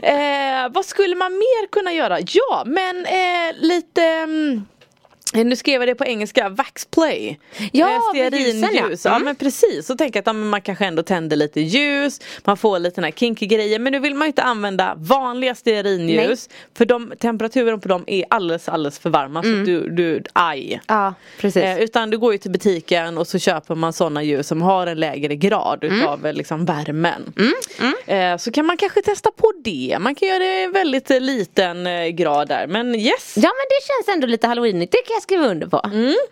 eh, 0.02 0.68
vad 0.70 0.86
skulle 0.86 1.16
man 1.16 1.32
mer 1.32 1.66
kunna 1.66 1.92
göra? 1.92 2.20
Ja 2.20 2.62
men 2.66 3.06
eh, 3.06 3.54
lite 3.56 4.02
mm, 4.04 4.66
nu 5.34 5.56
skrev 5.56 5.80
jag 5.80 5.88
det 5.88 5.94
på 5.94 6.04
engelska, 6.04 6.48
vaxplay. 6.48 7.38
Ja, 7.72 7.86
Eh, 7.86 7.92
ja. 7.92 8.00
Stearinljus. 8.28 9.04
Ja. 9.04 9.10
Mm. 9.10 9.24
men 9.24 9.36
precis, 9.36 9.86
så 9.86 9.94
tänker 9.96 10.18
jag 10.18 10.22
att 10.22 10.26
ja, 10.26 10.32
man 10.32 10.60
kanske 10.60 10.84
ändå 10.86 11.02
tänder 11.02 11.36
lite 11.36 11.60
ljus, 11.60 12.20
man 12.44 12.56
får 12.56 12.78
lite 12.78 12.94
den 12.94 13.04
här 13.04 13.10
kinky 13.12 13.46
grejen 13.46 13.82
men 13.82 13.92
nu 13.92 13.98
vill 13.98 14.14
man 14.14 14.26
ju 14.26 14.28
inte 14.28 14.42
använda 14.42 14.94
vanliga 14.96 15.54
stearinljus 15.54 16.48
för 16.74 16.84
de, 16.84 17.12
temperaturen 17.20 17.80
på 17.80 17.88
dem 17.88 18.04
är 18.06 18.24
alldeles 18.30 18.68
alldeles 18.68 18.98
för 18.98 19.10
varma 19.10 19.42
så 19.42 19.48
att 19.60 19.64
du, 19.66 19.88
du, 19.90 20.22
aj. 20.32 20.80
Ja 20.86 21.14
precis. 21.40 21.62
Eh, 21.62 21.78
utan 21.80 22.10
du 22.10 22.18
går 22.18 22.32
ju 22.32 22.38
till 22.38 22.50
butiken 22.50 23.18
och 23.18 23.26
så 23.28 23.38
köper 23.38 23.74
man 23.74 23.92
sådana 23.92 24.22
ljus 24.22 24.48
som 24.48 24.62
har 24.62 24.86
en 24.86 25.00
lägre 25.00 25.36
grad 25.36 25.84
Mm. 25.84 26.00
utav 26.00 26.26
eh, 26.26 26.32
liksom 26.32 26.64
värmen. 26.64 27.32
Eh, 28.06 28.36
så 28.36 28.52
kan 28.52 28.66
man 28.66 28.76
kanske 28.76 29.02
testa 29.02 29.30
på 29.36 29.52
det. 29.64 29.96
Man 30.00 30.14
kan 30.14 30.28
göra 30.28 30.38
det 30.38 30.62
i 30.62 30.66
väldigt 30.66 31.10
eh, 31.10 31.20
liten 31.20 31.86
eh, 31.86 32.06
grad 32.08 32.48
där. 32.48 32.66
Men 32.66 32.94
yes! 32.94 33.34
Ja 33.36 33.48
men 33.48 33.66
det 33.68 33.86
känns 33.86 34.16
ändå 34.16 34.26
lite 34.26 34.46
halloweenigt, 34.46 34.92
det 34.92 34.98
kan 34.98 35.14
jag 35.14 35.22
skriva 35.24 35.46
under 35.46 35.66
på. 35.66 35.80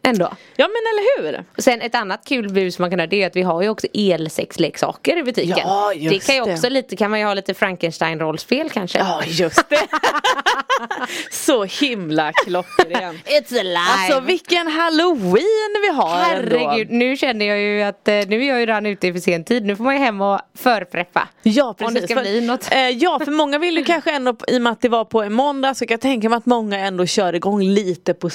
Ändå. 0.02 0.28
Ja 0.56 0.68
men 0.68 0.82
eller 0.92 1.22
hur! 1.22 1.44
Sen 1.62 1.80
ett 1.80 1.94
annat 1.94 2.24
kul 2.28 2.52
bus 2.52 2.78
man 2.78 2.90
kan 2.90 3.00
ha 3.00 3.06
det 3.06 3.22
är 3.22 3.26
att 3.26 3.36
vi 3.36 3.42
har 3.42 3.62
ju 3.62 3.68
också 3.68 3.86
elsexleksaker 3.94 5.16
i 5.18 5.22
butiken. 5.22 5.56
Ja, 5.58 5.92
just 5.94 6.26
det 6.26 6.26
kan 6.26 6.34
ju 6.34 6.44
det. 6.44 6.52
också 6.54 6.68
lite, 6.68 6.96
kan 6.96 7.10
man 7.10 7.20
ju 7.20 7.26
ha 7.26 7.34
lite 7.34 7.54
Frankenstein-rollspel 7.54 8.68
kanske. 8.70 8.98
Ja 8.98 9.22
just 9.26 9.68
det! 9.68 9.80
så 11.30 11.64
himla 11.64 12.32
klockren. 12.44 13.18
It's 13.24 13.60
alive! 13.60 13.78
Alltså 13.78 14.20
vilken 14.20 14.66
halloween 14.68 15.74
vi 15.82 15.88
har 15.88 16.16
Herregud, 16.18 16.86
ändå. 16.90 16.94
nu 17.04 17.16
känner 17.16 17.46
jag 17.46 17.58
ju 17.60 17.82
att 17.82 18.08
eh, 18.08 18.14
nu 18.14 18.44
är 18.44 18.48
jag 18.48 18.60
ju 18.60 18.66
redan 18.66 18.86
ute 18.86 19.06
i 19.06 19.12
för 19.12 19.20
sen 19.20 19.44
tid. 19.44 19.64
Nu 19.66 19.76
får 19.76 19.84
man 19.84 19.94
ju 19.94 20.00
hem 20.00 20.20
och 20.20 20.40
förpreppa. 20.54 21.28
Ja 21.42 21.74
precis. 21.78 21.88
Om 21.88 21.94
det 21.94 22.02
ska 22.02 22.14
För- 22.14 22.22
bli 22.22 22.40
något. 22.40 22.68
Eh, 22.72 22.88
ja 22.88 23.20
för 23.24 23.32
många 23.32 23.58
vill 23.58 23.76
ju 23.78 23.84
kanske 23.84 24.10
ändå, 24.12 24.36
i 24.48 24.58
och 24.58 24.62
med 24.62 24.72
att 24.72 24.80
det 24.80 24.88
var 24.88 25.04
på 25.04 25.22
en 25.22 25.32
måndag 25.32 25.74
så 25.74 25.86
kan 25.86 25.94
jag 25.94 26.00
tänka 26.00 26.28
mig 26.28 26.36
att 26.36 26.46
många 26.46 26.78
ändå 26.78 27.06
kör 27.06 27.32
igång 27.34 27.62
lite 27.62 28.14
på 28.14 28.30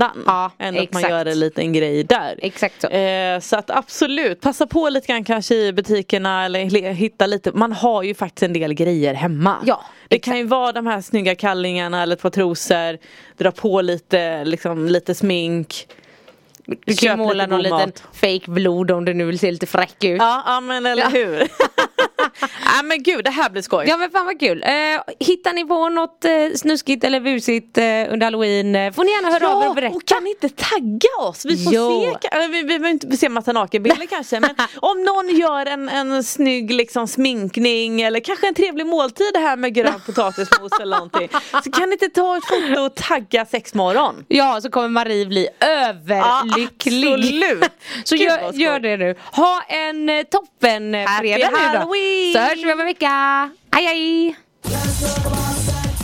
söndagen. 0.00 0.22
Ja, 0.26 0.50
ändå 0.58 0.80
att 0.82 0.92
man 0.92 1.00
exakt. 1.00 1.10
gör 1.10 1.26
en 1.26 1.38
liten 1.40 1.72
grej 1.72 2.04
där. 2.04 2.38
Exakt 2.42 2.80
så. 2.80 2.88
Eh, 2.88 3.40
så 3.40 3.56
att 3.56 3.70
absolut, 3.70 4.40
passa 4.40 4.66
på 4.66 4.88
lite 4.88 5.06
grann 5.06 5.24
kanske 5.24 5.54
i 5.54 5.72
butikerna 5.72 6.44
eller 6.44 6.70
le- 6.70 6.92
hitta 6.92 7.26
lite, 7.26 7.52
man 7.52 7.72
har 7.72 8.02
ju 8.02 8.14
faktiskt 8.14 8.42
en 8.42 8.52
del 8.52 8.74
grejer 8.74 9.14
hemma. 9.14 9.56
Ja, 9.66 9.84
det 10.08 10.18
kan 10.18 10.38
ju 10.38 10.44
vara 10.44 10.72
de 10.72 10.86
här 10.86 11.00
snygga 11.00 11.34
kallingarna 11.34 12.02
eller 12.02 12.16
ett 12.16 12.22
par 12.22 12.30
trosor, 12.30 12.98
dra 13.36 13.50
på 13.50 13.80
lite, 13.80 14.44
liksom, 14.44 14.86
lite 14.88 15.14
smink. 15.14 15.86
Du 16.86 16.94
kan 16.94 17.18
måla 17.18 17.46
någon 17.46 17.62
liten 17.62 17.92
fake 18.12 18.50
blod 18.50 18.90
om 18.90 19.04
du 19.04 19.14
nu 19.14 19.24
vill 19.24 19.38
se 19.38 19.50
lite 19.52 19.66
fräck 19.66 20.04
ut. 20.04 20.18
Ja, 20.18 20.42
ja 20.46 20.60
men 20.60 20.86
eller 20.86 21.02
Ja. 21.02 21.08
hur. 21.08 21.48
ja 22.76 22.82
men 22.84 23.02
gud 23.02 23.24
det 23.24 23.30
här 23.30 23.50
blir 23.50 23.62
skoj. 23.62 23.84
Ja 23.88 23.96
men 23.96 24.10
fan 24.10 24.26
vad 24.26 24.40
kul. 24.40 24.62
Eh, 24.62 24.70
hittar 25.20 25.52
ni 25.52 25.64
på 25.64 25.88
något 25.88 26.24
eh, 26.24 26.30
snuskigt 26.56 27.04
eller 27.04 27.20
busigt 27.20 27.78
eh, 27.78 27.84
under 27.84 28.24
halloween 28.24 28.76
eh, 28.76 28.92
får 28.92 29.04
ni 29.04 29.10
gärna 29.10 29.28
höra 29.30 29.48
av 29.48 29.62
er 29.64 29.68
och 29.68 29.74
berätta. 29.74 29.94
och 29.96 30.04
kan 30.06 30.24
ni 30.24 30.30
inte 30.30 30.48
tagga 30.48 31.28
oss? 31.28 31.44
Vi 31.44 31.64
får 31.64 31.74
Jo. 31.74 32.16
se, 32.22 32.28
eller 32.28 32.48
vi, 32.48 32.58
vi 32.62 32.64
behöver 32.64 32.88
inte 32.88 33.16
se 33.16 33.28
massa 33.28 33.52
nakenbilder 33.52 34.06
kanske 34.10 34.40
men 34.40 34.54
om 34.76 35.02
någon 35.02 35.28
gör 35.36 35.66
en, 35.66 35.88
en 35.88 36.24
snygg 36.24 36.70
liksom 36.72 37.08
sminkning 37.08 38.00
eller 38.02 38.20
kanske 38.20 38.48
en 38.48 38.54
trevlig 38.54 38.86
måltid 38.86 39.36
här 39.36 39.56
med 39.56 39.74
grön 39.74 40.00
potatismos 40.06 40.72
eller 40.80 40.96
någonting 40.96 41.28
så 41.64 41.70
kan 41.70 41.88
ni 41.88 41.92
inte 41.92 42.08
ta 42.08 42.36
ett 42.36 42.44
foto 42.44 42.80
och 42.80 42.94
tagga 42.94 43.46
sexmorgon? 43.46 44.24
Ja 44.28 44.60
så 44.60 44.70
kommer 44.70 44.88
Marie 44.88 45.26
bli 45.26 45.48
överlycklig. 45.60 47.12
absolut. 47.12 47.64
så 48.04 48.16
gör, 48.16 48.52
gör 48.52 48.80
det 48.80 48.96
nu. 48.96 49.14
Ha 49.32 49.62
en 49.68 50.08
eh, 50.08 50.22
toppen 50.22 50.94
eh, 50.94 51.06
fredag 51.20 51.50
nu 51.50 51.56
då. 51.56 51.58
Halloween! 51.58 52.19
Så 52.32 52.38
hörs 52.38 52.64
vi 52.64 52.72
om 52.72 52.80
en 52.80 52.86
vecka. 52.86 53.50
Hej 53.72 53.84
hej! 53.84 54.36